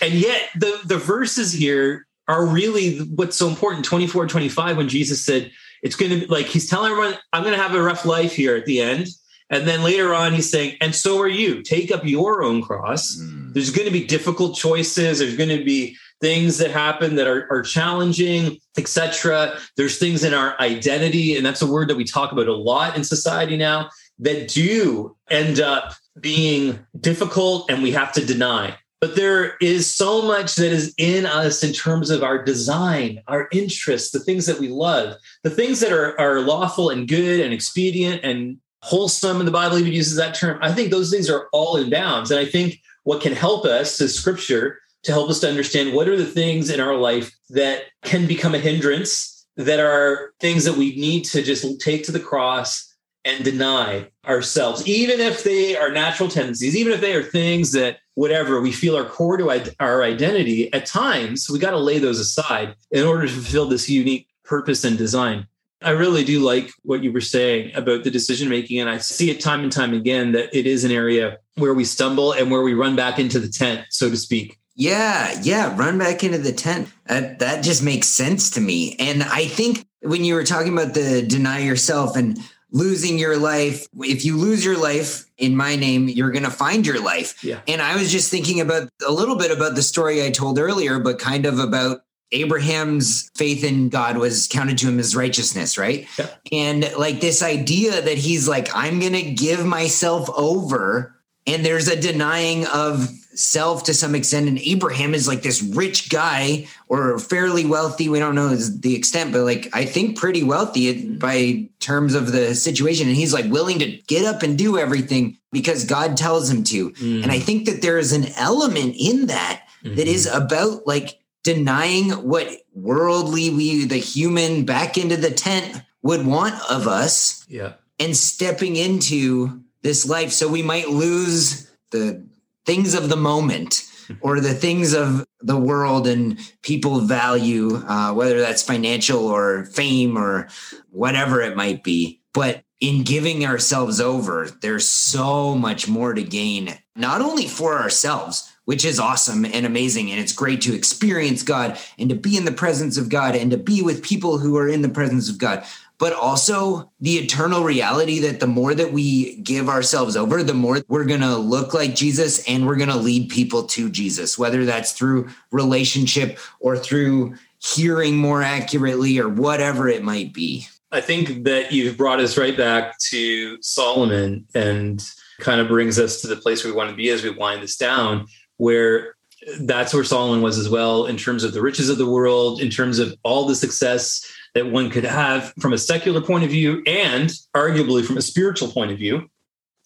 And 0.00 0.14
yet 0.14 0.42
the, 0.54 0.80
the 0.84 0.98
verses 0.98 1.52
here 1.52 2.06
are 2.28 2.46
really 2.46 2.98
what's 2.98 3.36
so 3.36 3.48
important 3.48 3.84
24, 3.84 4.28
25, 4.28 4.76
when 4.76 4.88
Jesus 4.88 5.24
said, 5.24 5.50
it's 5.82 5.96
going 5.96 6.12
to 6.12 6.20
be 6.20 6.26
like, 6.26 6.46
he's 6.46 6.68
telling 6.68 6.92
everyone, 6.92 7.18
I'm 7.32 7.42
going 7.42 7.56
to 7.56 7.62
have 7.62 7.74
a 7.74 7.82
rough 7.82 8.04
life 8.04 8.34
here 8.34 8.54
at 8.54 8.66
the 8.66 8.80
end. 8.80 9.08
And 9.50 9.66
then 9.66 9.82
later 9.82 10.14
on, 10.14 10.32
he's 10.32 10.50
saying, 10.50 10.76
and 10.80 10.94
so 10.94 11.20
are 11.20 11.28
you. 11.28 11.62
Take 11.62 11.90
up 11.90 12.04
your 12.04 12.42
own 12.42 12.62
cross. 12.62 13.16
Mm. 13.20 13.41
There's 13.52 13.70
going 13.70 13.86
to 13.86 13.92
be 13.92 14.04
difficult 14.04 14.56
choices. 14.56 15.18
There's 15.18 15.36
going 15.36 15.56
to 15.56 15.64
be 15.64 15.96
things 16.20 16.58
that 16.58 16.70
happen 16.70 17.16
that 17.16 17.26
are, 17.26 17.46
are 17.50 17.62
challenging, 17.62 18.58
etc. 18.78 19.58
There's 19.76 19.98
things 19.98 20.24
in 20.24 20.34
our 20.34 20.58
identity, 20.60 21.36
and 21.36 21.44
that's 21.44 21.62
a 21.62 21.66
word 21.66 21.88
that 21.88 21.96
we 21.96 22.04
talk 22.04 22.32
about 22.32 22.46
a 22.46 22.54
lot 22.54 22.96
in 22.96 23.04
society 23.04 23.56
now 23.56 23.90
that 24.20 24.48
do 24.48 25.16
end 25.30 25.60
up 25.60 25.94
being 26.20 26.78
difficult 27.00 27.70
and 27.70 27.82
we 27.82 27.90
have 27.90 28.12
to 28.12 28.24
deny. 28.24 28.76
But 29.00 29.16
there 29.16 29.56
is 29.60 29.92
so 29.92 30.22
much 30.22 30.54
that 30.54 30.70
is 30.70 30.94
in 30.96 31.26
us 31.26 31.64
in 31.64 31.72
terms 31.72 32.08
of 32.10 32.22
our 32.22 32.40
design, 32.44 33.20
our 33.26 33.48
interests, 33.50 34.12
the 34.12 34.20
things 34.20 34.46
that 34.46 34.60
we 34.60 34.68
love, 34.68 35.16
the 35.42 35.50
things 35.50 35.80
that 35.80 35.92
are, 35.92 36.18
are 36.20 36.40
lawful 36.40 36.88
and 36.88 37.08
good 37.08 37.40
and 37.40 37.52
expedient 37.52 38.20
and 38.22 38.58
wholesome. 38.82 39.38
And 39.40 39.48
the 39.48 39.52
Bible 39.52 39.78
even 39.78 39.92
uses 39.92 40.14
that 40.16 40.36
term. 40.36 40.60
I 40.62 40.72
think 40.72 40.92
those 40.92 41.10
things 41.10 41.28
are 41.28 41.48
all 41.52 41.76
in 41.76 41.90
bounds. 41.90 42.30
And 42.30 42.38
I 42.38 42.44
think 42.44 42.80
what 43.04 43.22
can 43.22 43.32
help 43.32 43.64
us 43.64 44.00
is 44.00 44.14
scripture 44.14 44.78
to 45.02 45.12
help 45.12 45.28
us 45.28 45.40
to 45.40 45.48
understand 45.48 45.92
what 45.92 46.08
are 46.08 46.16
the 46.16 46.24
things 46.26 46.70
in 46.70 46.80
our 46.80 46.94
life 46.94 47.32
that 47.50 47.84
can 48.04 48.26
become 48.26 48.54
a 48.54 48.58
hindrance, 48.58 49.46
that 49.56 49.80
are 49.80 50.32
things 50.40 50.64
that 50.64 50.76
we 50.76 50.96
need 50.96 51.24
to 51.24 51.42
just 51.42 51.80
take 51.80 52.04
to 52.04 52.12
the 52.12 52.20
cross 52.20 52.88
and 53.24 53.44
deny 53.44 54.08
ourselves, 54.26 54.86
even 54.86 55.20
if 55.20 55.44
they 55.44 55.76
are 55.76 55.90
natural 55.90 56.28
tendencies, 56.28 56.76
even 56.76 56.92
if 56.92 57.00
they 57.00 57.14
are 57.14 57.22
things 57.22 57.72
that 57.72 57.98
whatever 58.14 58.60
we 58.60 58.72
feel 58.72 58.96
are 58.96 59.04
core 59.04 59.36
to 59.36 59.74
our 59.80 60.02
identity, 60.02 60.72
at 60.72 60.86
times 60.86 61.48
we 61.50 61.58
got 61.58 61.70
to 61.70 61.78
lay 61.78 61.98
those 61.98 62.18
aside 62.18 62.74
in 62.90 63.04
order 63.04 63.26
to 63.26 63.32
fulfill 63.32 63.66
this 63.66 63.88
unique 63.88 64.28
purpose 64.44 64.84
and 64.84 64.98
design. 64.98 65.46
I 65.82 65.90
really 65.90 66.24
do 66.24 66.40
like 66.40 66.70
what 66.82 67.02
you 67.02 67.12
were 67.12 67.20
saying 67.20 67.74
about 67.74 68.04
the 68.04 68.10
decision 68.10 68.48
making. 68.48 68.78
And 68.80 68.88
I 68.88 68.98
see 68.98 69.30
it 69.30 69.40
time 69.40 69.62
and 69.62 69.72
time 69.72 69.92
again 69.94 70.32
that 70.32 70.56
it 70.56 70.66
is 70.66 70.84
an 70.84 70.92
area 70.92 71.38
where 71.56 71.74
we 71.74 71.84
stumble 71.84 72.32
and 72.32 72.50
where 72.50 72.62
we 72.62 72.74
run 72.74 72.96
back 72.96 73.18
into 73.18 73.38
the 73.38 73.48
tent, 73.48 73.86
so 73.90 74.10
to 74.10 74.16
speak. 74.16 74.58
Yeah, 74.74 75.38
yeah, 75.42 75.76
run 75.76 75.98
back 75.98 76.24
into 76.24 76.38
the 76.38 76.52
tent. 76.52 76.88
That 77.06 77.40
that 77.40 77.62
just 77.62 77.82
makes 77.82 78.06
sense 78.06 78.50
to 78.50 78.60
me. 78.60 78.96
And 78.98 79.22
I 79.22 79.46
think 79.46 79.86
when 80.00 80.24
you 80.24 80.34
were 80.34 80.44
talking 80.44 80.72
about 80.72 80.94
the 80.94 81.22
deny 81.22 81.58
yourself 81.60 82.16
and 82.16 82.38
losing 82.70 83.18
your 83.18 83.36
life, 83.36 83.86
if 83.98 84.24
you 84.24 84.38
lose 84.38 84.64
your 84.64 84.78
life 84.78 85.26
in 85.36 85.56
my 85.56 85.76
name, 85.76 86.08
you're 86.08 86.30
going 86.30 86.44
to 86.44 86.50
find 86.50 86.86
your 86.86 87.02
life. 87.04 87.44
Yeah. 87.44 87.60
And 87.68 87.82
I 87.82 87.96
was 87.96 88.10
just 88.10 88.30
thinking 88.30 88.60
about 88.60 88.88
a 89.06 89.12
little 89.12 89.36
bit 89.36 89.50
about 89.50 89.74
the 89.74 89.82
story 89.82 90.24
I 90.24 90.30
told 90.30 90.58
earlier, 90.58 90.98
but 90.98 91.18
kind 91.18 91.44
of 91.44 91.58
about 91.58 92.00
Abraham's 92.32 93.30
faith 93.36 93.62
in 93.62 93.90
God 93.90 94.16
was 94.16 94.48
counted 94.48 94.78
to 94.78 94.88
him 94.88 94.98
as 94.98 95.14
righteousness, 95.14 95.76
right? 95.76 96.08
Yeah. 96.18 96.28
And 96.50 96.90
like 96.96 97.20
this 97.20 97.42
idea 97.42 98.00
that 98.00 98.16
he's 98.16 98.48
like, 98.48 98.74
I'm 98.74 99.00
going 99.00 99.12
to 99.12 99.30
give 99.30 99.66
myself 99.66 100.30
over. 100.30 101.14
And 101.46 101.64
there's 101.64 101.88
a 101.88 102.00
denying 102.00 102.66
of 102.66 103.08
self 103.34 103.84
to 103.84 103.94
some 103.94 104.14
extent. 104.14 104.48
And 104.48 104.58
Abraham 104.58 105.14
is 105.14 105.26
like 105.26 105.42
this 105.42 105.62
rich 105.62 106.10
guy 106.10 106.68
or 106.88 107.18
fairly 107.18 107.64
wealthy. 107.64 108.08
We 108.08 108.18
don't 108.18 108.34
know 108.34 108.54
the 108.54 108.94
extent, 108.94 109.32
but 109.32 109.42
like 109.42 109.68
I 109.72 109.84
think 109.84 110.18
pretty 110.18 110.42
wealthy 110.42 111.16
by 111.16 111.68
terms 111.80 112.14
of 112.14 112.32
the 112.32 112.54
situation. 112.54 113.08
And 113.08 113.16
he's 113.16 113.32
like 113.32 113.50
willing 113.50 113.78
to 113.80 113.90
get 114.06 114.24
up 114.24 114.42
and 114.42 114.58
do 114.58 114.78
everything 114.78 115.38
because 115.50 115.84
God 115.84 116.16
tells 116.16 116.50
him 116.50 116.64
to. 116.64 116.90
Mm. 116.90 117.22
And 117.24 117.32
I 117.32 117.38
think 117.38 117.66
that 117.66 117.82
there 117.82 117.98
is 117.98 118.12
an 118.12 118.26
element 118.36 118.94
in 118.98 119.26
that 119.26 119.62
mm-hmm. 119.82 119.96
that 119.96 120.06
is 120.06 120.26
about 120.26 120.86
like 120.86 121.18
denying 121.42 122.10
what 122.10 122.48
worldly 122.74 123.50
we, 123.50 123.84
the 123.84 123.96
human 123.96 124.64
back 124.64 124.96
into 124.96 125.16
the 125.16 125.30
tent 125.30 125.82
would 126.02 126.26
want 126.26 126.54
of 126.70 126.86
us. 126.86 127.44
Yeah. 127.48 127.74
And 127.98 128.16
stepping 128.16 128.74
into 128.74 129.61
this 129.82 130.08
life. 130.08 130.32
So 130.32 130.48
we 130.48 130.62
might 130.62 130.88
lose 130.88 131.70
the 131.90 132.26
things 132.64 132.94
of 132.94 133.08
the 133.08 133.16
moment 133.16 133.82
or 134.20 134.40
the 134.40 134.54
things 134.54 134.94
of 134.94 135.24
the 135.40 135.58
world 135.58 136.06
and 136.06 136.38
people 136.62 137.00
value, 137.00 137.76
uh, 137.76 138.12
whether 138.12 138.40
that's 138.40 138.62
financial 138.62 139.26
or 139.26 139.64
fame 139.66 140.16
or 140.16 140.48
whatever 140.90 141.40
it 141.40 141.56
might 141.56 141.82
be. 141.82 142.20
But 142.32 142.62
in 142.80 143.04
giving 143.04 143.44
ourselves 143.44 144.00
over, 144.00 144.48
there's 144.60 144.88
so 144.88 145.54
much 145.54 145.88
more 145.88 146.14
to 146.14 146.22
gain, 146.22 146.76
not 146.96 147.20
only 147.20 147.46
for 147.46 147.78
ourselves, 147.78 148.52
which 148.64 148.84
is 148.84 148.98
awesome 148.98 149.44
and 149.44 149.66
amazing. 149.66 150.10
And 150.10 150.20
it's 150.20 150.32
great 150.32 150.60
to 150.62 150.74
experience 150.74 151.42
God 151.42 151.78
and 151.98 152.08
to 152.08 152.14
be 152.14 152.36
in 152.36 152.44
the 152.44 152.52
presence 152.52 152.96
of 152.96 153.08
God 153.08 153.34
and 153.34 153.50
to 153.50 153.56
be 153.56 153.82
with 153.82 154.02
people 154.02 154.38
who 154.38 154.56
are 154.56 154.68
in 154.68 154.82
the 154.82 154.88
presence 154.88 155.28
of 155.28 155.38
God 155.38 155.64
but 155.98 156.12
also 156.12 156.90
the 157.00 157.16
eternal 157.16 157.62
reality 157.62 158.18
that 158.20 158.40
the 158.40 158.46
more 158.46 158.74
that 158.74 158.92
we 158.92 159.36
give 159.36 159.68
ourselves 159.68 160.16
over, 160.16 160.42
the 160.42 160.54
more 160.54 160.78
we're 160.88 161.04
going 161.04 161.20
to 161.20 161.36
look 161.36 161.74
like 161.74 161.94
Jesus 161.94 162.46
and 162.48 162.66
we're 162.66 162.76
going 162.76 162.88
to 162.88 162.96
lead 162.96 163.30
people 163.30 163.64
to 163.64 163.88
Jesus, 163.88 164.38
whether 164.38 164.64
that's 164.64 164.92
through 164.92 165.28
relationship 165.50 166.38
or 166.60 166.76
through 166.76 167.34
hearing 167.58 168.16
more 168.16 168.42
accurately 168.42 169.18
or 169.18 169.28
whatever 169.28 169.88
it 169.88 170.02
might 170.02 170.32
be. 170.32 170.66
I 170.90 171.00
think 171.00 171.44
that 171.44 171.72
you've 171.72 171.96
brought 171.96 172.20
us 172.20 172.36
right 172.36 172.56
back 172.56 172.98
to 173.10 173.62
Solomon 173.62 174.46
and 174.54 175.02
kind 175.38 175.60
of 175.60 175.68
brings 175.68 175.98
us 175.98 176.20
to 176.20 176.26
the 176.26 176.36
place 176.36 176.64
we 176.64 176.72
want 176.72 176.90
to 176.90 176.96
be 176.96 177.08
as 177.08 177.22
we 177.22 177.30
wind 177.30 177.62
this 177.62 177.76
down, 177.76 178.26
where 178.56 179.14
that's 179.60 179.94
where 179.94 180.04
Solomon 180.04 180.42
was 180.42 180.58
as 180.58 180.68
well, 180.68 181.06
in 181.06 181.16
terms 181.16 181.44
of 181.44 181.52
the 181.52 181.62
riches 181.62 181.88
of 181.88 181.98
the 181.98 182.08
world, 182.08 182.60
in 182.60 182.70
terms 182.70 182.98
of 182.98 183.16
all 183.22 183.46
the 183.46 183.54
success 183.54 184.30
that 184.54 184.70
one 184.70 184.90
could 184.90 185.04
have 185.04 185.52
from 185.60 185.72
a 185.72 185.78
secular 185.78 186.20
point 186.20 186.44
of 186.44 186.50
view 186.50 186.82
and 186.86 187.30
arguably 187.54 188.04
from 188.04 188.18
a 188.18 188.22
spiritual 188.22 188.68
point 188.68 188.90
of 188.90 188.98
view, 188.98 189.28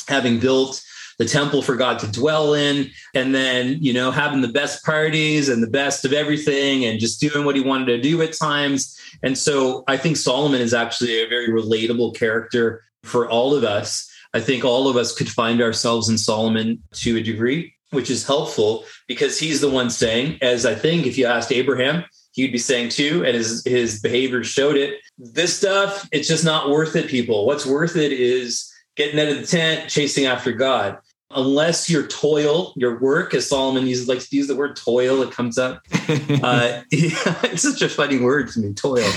having 0.09 0.41
built 0.41 0.83
the 1.19 1.25
temple 1.25 1.63
for 1.63 1.77
God 1.77 1.99
to 2.01 2.13
dwell 2.13 2.53
in, 2.53 2.91
and 3.15 3.35
then, 3.35 3.79
you 3.81 3.93
know, 3.93 4.11
having 4.11 4.43
the 4.43 4.49
best 4.49 4.85
parties 4.85 5.49
and 5.49 5.63
the 5.63 5.71
best 5.71 6.05
of 6.05 6.13
everything 6.13 6.85
and 6.85 7.01
just 7.01 7.21
doing 7.21 7.47
what 7.47 7.57
he 7.57 7.63
wanted 7.63 7.87
to 7.87 8.01
do 8.01 8.21
at 8.21 8.35
times. 8.35 8.99
And 9.23 9.39
so 9.39 9.83
I 9.89 9.97
think 9.97 10.19
Solomon 10.19 10.61
is 10.61 10.75
actually 10.75 11.23
a 11.23 11.29
very 11.29 11.49
relatable 11.49 12.17
character 12.17 12.83
for 13.03 13.29
all 13.31 13.55
of 13.55 13.65
us. 13.65 14.11
I 14.35 14.41
think 14.41 14.65
all 14.65 14.89
of 14.89 14.97
us 14.97 15.15
could 15.15 15.31
find 15.31 15.63
ourselves 15.63 16.11
in 16.11 16.19
Solomon 16.19 16.83
to 16.97 17.17
a 17.17 17.23
degree, 17.23 17.73
which 17.93 18.11
is 18.11 18.27
helpful 18.27 18.85
because 19.09 19.39
he's 19.39 19.63
the 19.63 19.71
one 19.71 19.89
saying, 19.89 20.37
as 20.43 20.67
I 20.67 20.75
think 20.75 21.07
if 21.07 21.17
you 21.17 21.25
asked 21.25 21.51
Abraham, 21.51 22.05
he'd 22.37 22.53
be 22.53 22.59
saying 22.59 22.91
too, 22.91 23.25
and 23.25 23.35
his 23.35 23.65
his 23.65 24.01
behavior 24.01 24.45
showed 24.45 24.77
it. 24.77 25.01
This 25.19 25.57
stuff, 25.57 26.09
it's 26.13 26.29
just 26.29 26.45
not 26.45 26.71
worth 26.71 26.95
it, 26.95 27.09
people. 27.09 27.47
What's 27.47 27.67
worth 27.67 27.97
it 27.97 28.13
is 28.13 28.73
getting 28.95 29.19
out 29.19 29.29
of 29.29 29.41
the 29.41 29.47
tent, 29.47 29.91
chasing 29.91 30.27
after 30.27 30.53
God. 30.53 30.99
Unless 31.33 31.91
your 31.91 32.07
toil, 32.07 32.73
your 32.77 33.01
work, 33.01 33.35
as 33.35 33.49
Solomon 33.49 33.87
uses 33.87 34.07
likes 34.07 34.29
to 34.29 34.37
use 34.37 34.47
the 34.47 34.55
word 34.55 34.77
toil, 34.77 35.23
it 35.23 35.33
comes 35.33 35.59
up. 35.59 35.83
uh, 35.93 36.83
it's 36.93 37.63
such 37.63 37.83
a 37.83 37.89
funny 37.89 38.19
word 38.19 38.49
to 38.51 38.61
me, 38.61 38.73
toil. 38.73 39.11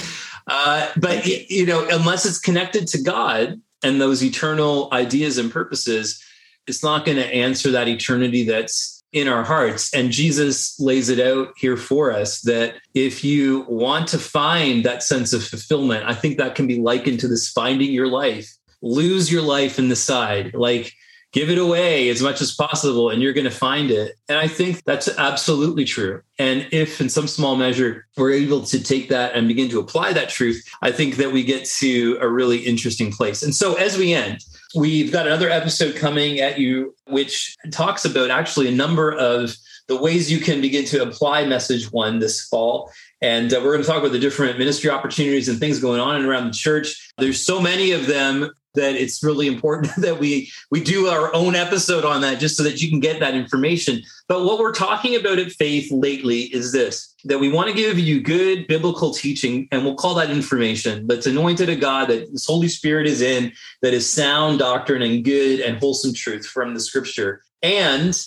Uh, 0.47 0.89
but 0.97 1.25
you 1.27 1.65
know, 1.65 1.87
unless 1.89 2.25
it's 2.25 2.39
connected 2.39 2.87
to 2.87 3.01
God 3.01 3.61
and 3.83 4.01
those 4.01 4.23
eternal 4.23 4.89
ideas 4.91 5.37
and 5.37 5.51
purposes, 5.51 6.23
it's 6.65 6.83
not 6.83 7.05
going 7.05 7.17
to 7.17 7.27
answer 7.27 7.71
that 7.71 7.87
eternity 7.87 8.43
that's 8.43 8.98
in 9.11 9.27
our 9.27 9.43
hearts. 9.43 9.93
And 9.93 10.11
Jesus 10.11 10.79
lays 10.79 11.09
it 11.09 11.19
out 11.19 11.53
here 11.57 11.77
for 11.77 12.11
us 12.11 12.41
that 12.41 12.75
if 12.93 13.23
you 13.23 13.65
want 13.67 14.07
to 14.09 14.19
find 14.19 14.83
that 14.85 15.03
sense 15.03 15.33
of 15.33 15.43
fulfillment, 15.43 16.05
I 16.05 16.13
think 16.13 16.37
that 16.37 16.55
can 16.55 16.67
be 16.67 16.79
likened 16.79 17.19
to 17.21 17.27
this 17.27 17.49
finding 17.49 17.91
your 17.91 18.07
life, 18.07 18.53
lose 18.81 19.31
your 19.31 19.41
life 19.41 19.79
in 19.79 19.89
the 19.89 19.95
side. 19.95 20.53
Like 20.53 20.93
give 21.31 21.49
it 21.49 21.57
away 21.57 22.09
as 22.09 22.21
much 22.21 22.41
as 22.41 22.53
possible 22.53 23.09
and 23.09 23.21
you're 23.21 23.33
going 23.33 23.45
to 23.45 23.51
find 23.51 23.91
it. 23.91 24.15
And 24.27 24.37
I 24.37 24.47
think 24.47 24.83
that's 24.83 25.07
absolutely 25.17 25.85
true. 25.85 26.21
And 26.39 26.67
if 26.71 26.99
in 26.99 27.09
some 27.09 27.27
small 27.27 27.55
measure 27.55 28.07
we're 28.17 28.31
able 28.31 28.63
to 28.63 28.83
take 28.83 29.09
that 29.09 29.35
and 29.35 29.47
begin 29.47 29.69
to 29.69 29.79
apply 29.79 30.13
that 30.13 30.29
truth, 30.29 30.67
I 30.81 30.91
think 30.91 31.17
that 31.17 31.31
we 31.31 31.43
get 31.43 31.65
to 31.65 32.17
a 32.19 32.27
really 32.27 32.59
interesting 32.59 33.11
place. 33.11 33.43
And 33.43 33.53
so 33.53 33.75
as 33.75 33.97
we 33.97 34.13
end, 34.13 34.43
we've 34.75 35.11
got 35.11 35.27
another 35.27 35.49
episode 35.49 35.95
coming 35.95 36.39
at 36.39 36.59
you, 36.59 36.95
which 37.07 37.55
talks 37.71 38.05
about 38.05 38.31
actually 38.31 38.67
a 38.67 38.71
number 38.71 39.11
of 39.11 39.55
the 39.87 39.97
ways 39.97 40.31
you 40.31 40.39
can 40.39 40.61
begin 40.61 40.85
to 40.85 41.01
apply 41.01 41.45
message 41.45 41.91
one 41.91 42.19
this 42.19 42.47
fall. 42.47 42.91
And 43.21 43.53
uh, 43.53 43.59
we're 43.61 43.73
going 43.73 43.81
to 43.81 43.87
talk 43.87 43.97
about 43.97 44.11
the 44.11 44.19
different 44.19 44.57
ministry 44.57 44.89
opportunities 44.89 45.49
and 45.49 45.59
things 45.59 45.79
going 45.79 45.99
on 45.99 46.15
and 46.15 46.25
around 46.25 46.47
the 46.47 46.53
church. 46.53 47.11
There's 47.17 47.43
so 47.43 47.59
many 47.59 47.91
of 47.91 48.05
them 48.05 48.51
that 48.75 48.95
it's 48.95 49.23
really 49.23 49.47
important 49.47 49.93
that 49.97 50.19
we 50.19 50.51
we 50.71 50.83
do 50.83 51.07
our 51.07 51.33
own 51.33 51.55
episode 51.55 52.05
on 52.05 52.21
that 52.21 52.39
just 52.39 52.55
so 52.55 52.63
that 52.63 52.81
you 52.81 52.89
can 52.89 52.99
get 52.99 53.19
that 53.19 53.35
information. 53.35 54.01
But 54.27 54.45
what 54.45 54.59
we're 54.59 54.73
talking 54.73 55.15
about 55.15 55.39
at 55.39 55.51
Faith 55.51 55.91
lately 55.91 56.41
is 56.53 56.71
this 56.71 57.15
that 57.25 57.39
we 57.39 57.51
want 57.51 57.67
to 57.69 57.75
give 57.75 57.99
you 57.99 58.21
good 58.21 58.65
biblical 58.67 59.13
teaching, 59.13 59.67
and 59.71 59.83
we'll 59.83 59.95
call 59.95 60.15
that 60.15 60.29
information 60.29 61.05
that's 61.07 61.27
anointed 61.27 61.69
of 61.69 61.79
God, 61.79 62.07
that 62.09 62.31
this 62.31 62.45
Holy 62.45 62.69
Spirit 62.69 63.07
is 63.07 63.21
in, 63.21 63.51
that 63.81 63.93
is 63.93 64.09
sound 64.09 64.59
doctrine 64.59 65.01
and 65.01 65.23
good 65.23 65.59
and 65.59 65.77
wholesome 65.79 66.13
truth 66.13 66.45
from 66.45 66.73
the 66.73 66.79
scripture. 66.79 67.41
And 67.61 68.17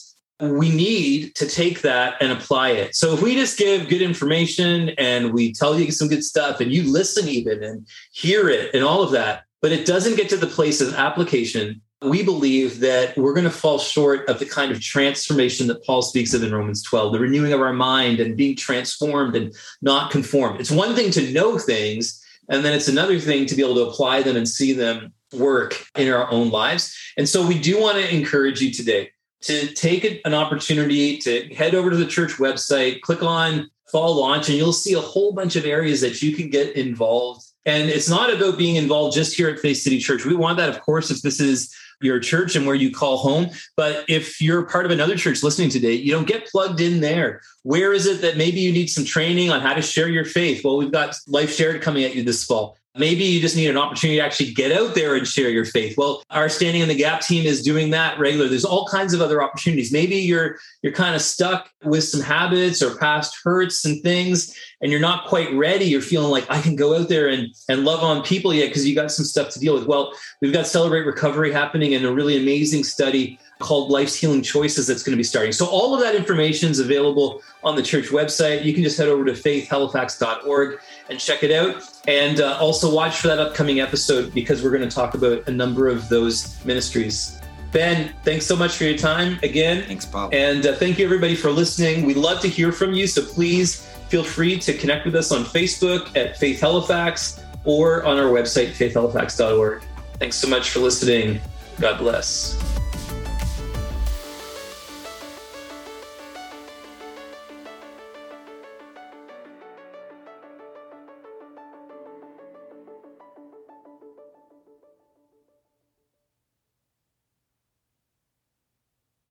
we 0.40 0.70
need 0.70 1.34
to 1.36 1.46
take 1.46 1.82
that 1.82 2.16
and 2.20 2.32
apply 2.32 2.70
it. 2.70 2.96
So 2.96 3.14
if 3.14 3.22
we 3.22 3.34
just 3.34 3.56
give 3.56 3.88
good 3.88 4.02
information 4.02 4.90
and 4.98 5.32
we 5.32 5.52
tell 5.52 5.78
you 5.78 5.90
some 5.92 6.08
good 6.08 6.24
stuff 6.24 6.60
and 6.60 6.72
you 6.72 6.90
listen 6.90 7.28
even 7.28 7.62
and 7.62 7.86
hear 8.12 8.48
it 8.48 8.74
and 8.74 8.82
all 8.82 9.02
of 9.02 9.12
that, 9.12 9.44
but 9.62 9.72
it 9.72 9.86
doesn't 9.86 10.16
get 10.16 10.28
to 10.28 10.36
the 10.36 10.46
place 10.46 10.80
of 10.80 10.94
application, 10.94 11.80
we 12.02 12.22
believe 12.22 12.80
that 12.80 13.16
we're 13.16 13.32
going 13.32 13.44
to 13.44 13.50
fall 13.50 13.78
short 13.78 14.28
of 14.28 14.40
the 14.40 14.44
kind 14.44 14.72
of 14.72 14.80
transformation 14.80 15.68
that 15.68 15.84
Paul 15.84 16.02
speaks 16.02 16.34
of 16.34 16.42
in 16.42 16.52
Romans 16.52 16.82
12, 16.82 17.12
the 17.12 17.20
renewing 17.20 17.52
of 17.52 17.60
our 17.60 17.72
mind 17.72 18.18
and 18.18 18.36
being 18.36 18.56
transformed 18.56 19.36
and 19.36 19.54
not 19.80 20.10
conformed. 20.10 20.60
It's 20.60 20.70
one 20.70 20.96
thing 20.96 21.12
to 21.12 21.32
know 21.32 21.58
things, 21.58 22.20
and 22.48 22.64
then 22.64 22.74
it's 22.74 22.88
another 22.88 23.20
thing 23.20 23.46
to 23.46 23.54
be 23.54 23.62
able 23.62 23.76
to 23.76 23.86
apply 23.88 24.22
them 24.22 24.36
and 24.36 24.48
see 24.48 24.72
them 24.72 25.12
work 25.32 25.86
in 25.96 26.12
our 26.12 26.30
own 26.30 26.50
lives. 26.50 26.94
And 27.16 27.28
so 27.28 27.46
we 27.46 27.58
do 27.58 27.80
want 27.80 27.98
to 27.98 28.14
encourage 28.14 28.60
you 28.60 28.72
today 28.72 29.10
to 29.42 29.68
take 29.74 30.20
an 30.24 30.34
opportunity 30.34 31.18
to 31.18 31.54
head 31.54 31.74
over 31.74 31.90
to 31.90 31.96
the 31.96 32.06
church 32.06 32.32
website, 32.32 33.00
click 33.00 33.22
on 33.22 33.70
fall 33.90 34.16
launch, 34.16 34.48
and 34.48 34.58
you'll 34.58 34.72
see 34.72 34.94
a 34.94 35.00
whole 35.00 35.32
bunch 35.32 35.54
of 35.54 35.66
areas 35.66 36.00
that 36.00 36.20
you 36.20 36.34
can 36.34 36.50
get 36.50 36.76
involved. 36.76 37.44
And 37.64 37.88
it's 37.88 38.08
not 38.08 38.32
about 38.32 38.58
being 38.58 38.76
involved 38.76 39.14
just 39.14 39.36
here 39.36 39.48
at 39.48 39.60
Faith 39.60 39.78
City 39.78 39.98
Church. 39.98 40.24
We 40.24 40.34
want 40.34 40.58
that, 40.58 40.68
of 40.68 40.80
course, 40.80 41.10
if 41.10 41.22
this 41.22 41.40
is 41.40 41.74
your 42.00 42.18
church 42.18 42.56
and 42.56 42.66
where 42.66 42.74
you 42.74 42.90
call 42.90 43.16
home. 43.16 43.50
But 43.76 44.04
if 44.08 44.40
you're 44.40 44.66
part 44.66 44.84
of 44.84 44.90
another 44.90 45.16
church 45.16 45.42
listening 45.42 45.70
today, 45.70 45.92
you 45.92 46.12
don't 46.12 46.26
get 46.26 46.46
plugged 46.46 46.80
in 46.80 47.00
there. 47.00 47.40
Where 47.62 47.92
is 47.92 48.06
it 48.06 48.20
that 48.22 48.36
maybe 48.36 48.60
you 48.60 48.72
need 48.72 48.88
some 48.88 49.04
training 49.04 49.50
on 49.50 49.60
how 49.60 49.74
to 49.74 49.82
share 49.82 50.08
your 50.08 50.24
faith? 50.24 50.62
Well, 50.64 50.76
we've 50.76 50.90
got 50.90 51.14
Life 51.28 51.54
Shared 51.54 51.80
coming 51.82 52.04
at 52.04 52.14
you 52.14 52.24
this 52.24 52.44
fall. 52.44 52.76
Maybe 52.94 53.24
you 53.24 53.40
just 53.40 53.56
need 53.56 53.68
an 53.68 53.78
opportunity 53.78 54.18
to 54.18 54.24
actually 54.24 54.52
get 54.52 54.70
out 54.70 54.94
there 54.94 55.14
and 55.14 55.26
share 55.26 55.48
your 55.48 55.64
faith. 55.64 55.96
Well, 55.96 56.22
our 56.28 56.50
Standing 56.50 56.82
in 56.82 56.88
the 56.88 56.94
Gap 56.94 57.22
team 57.22 57.46
is 57.46 57.62
doing 57.62 57.88
that 57.90 58.18
regularly. 58.18 58.50
There's 58.50 58.66
all 58.66 58.86
kinds 58.86 59.14
of 59.14 59.22
other 59.22 59.42
opportunities. 59.42 59.90
Maybe 59.90 60.16
you're 60.16 60.58
you're 60.82 60.92
kind 60.92 61.14
of 61.14 61.22
stuck 61.22 61.70
with 61.84 62.04
some 62.04 62.20
habits 62.20 62.82
or 62.82 62.96
past 62.98 63.34
hurts 63.42 63.86
and 63.86 64.02
things, 64.02 64.54
and 64.82 64.90
you're 64.90 65.00
not 65.00 65.26
quite 65.26 65.52
ready. 65.54 65.86
You're 65.86 66.02
feeling 66.02 66.30
like 66.30 66.50
I 66.50 66.60
can 66.60 66.76
go 66.76 66.94
out 66.94 67.08
there 67.08 67.28
and 67.28 67.48
and 67.70 67.84
love 67.84 68.02
on 68.02 68.22
people 68.22 68.52
yet 68.52 68.68
because 68.68 68.86
you 68.86 68.94
got 68.94 69.10
some 69.10 69.24
stuff 69.24 69.48
to 69.54 69.58
deal 69.58 69.72
with. 69.72 69.86
Well, 69.86 70.12
we've 70.42 70.52
got 70.52 70.66
Celebrate 70.66 71.06
Recovery 71.06 71.50
happening 71.50 71.94
and 71.94 72.04
a 72.04 72.12
really 72.12 72.36
amazing 72.36 72.84
study 72.84 73.38
called 73.62 73.90
Life's 73.90 74.14
Healing 74.14 74.42
Choices 74.42 74.86
that's 74.86 75.02
going 75.02 75.12
to 75.12 75.16
be 75.16 75.24
starting. 75.24 75.52
So 75.52 75.66
all 75.66 75.94
of 75.94 76.00
that 76.00 76.14
information 76.14 76.70
is 76.70 76.78
available 76.78 77.42
on 77.62 77.76
the 77.76 77.82
church 77.82 78.06
website. 78.06 78.64
You 78.64 78.74
can 78.74 78.82
just 78.82 78.98
head 78.98 79.08
over 79.08 79.24
to 79.24 79.32
faithhalifax.org 79.32 80.80
and 81.08 81.18
check 81.18 81.42
it 81.42 81.50
out. 81.50 81.82
And 82.08 82.40
uh, 82.40 82.58
also 82.60 82.92
watch 82.92 83.18
for 83.18 83.28
that 83.28 83.38
upcoming 83.38 83.80
episode 83.80 84.34
because 84.34 84.62
we're 84.62 84.70
going 84.70 84.88
to 84.88 84.94
talk 84.94 85.14
about 85.14 85.48
a 85.48 85.52
number 85.52 85.88
of 85.88 86.08
those 86.08 86.62
ministries. 86.64 87.40
Ben, 87.72 88.12
thanks 88.22 88.44
so 88.44 88.54
much 88.54 88.76
for 88.76 88.84
your 88.84 88.98
time 88.98 89.38
again. 89.42 89.84
Thanks, 89.84 90.04
Paul. 90.04 90.28
And 90.32 90.66
uh, 90.66 90.74
thank 90.74 90.98
you, 90.98 91.04
everybody, 91.06 91.34
for 91.34 91.50
listening. 91.50 92.04
We'd 92.04 92.18
love 92.18 92.40
to 92.40 92.48
hear 92.48 92.70
from 92.70 92.92
you. 92.92 93.06
So 93.06 93.24
please 93.24 93.86
feel 94.08 94.22
free 94.22 94.58
to 94.58 94.74
connect 94.74 95.06
with 95.06 95.16
us 95.16 95.32
on 95.32 95.44
Facebook 95.44 96.14
at 96.14 96.36
Faith 96.36 96.60
Halifax 96.60 97.42
or 97.64 98.04
on 98.04 98.18
our 98.18 98.30
website, 98.30 98.72
faithhalifax.org. 98.72 99.82
Thanks 100.18 100.36
so 100.36 100.48
much 100.48 100.70
for 100.70 100.80
listening. 100.80 101.40
God 101.80 101.98
bless. 101.98 102.71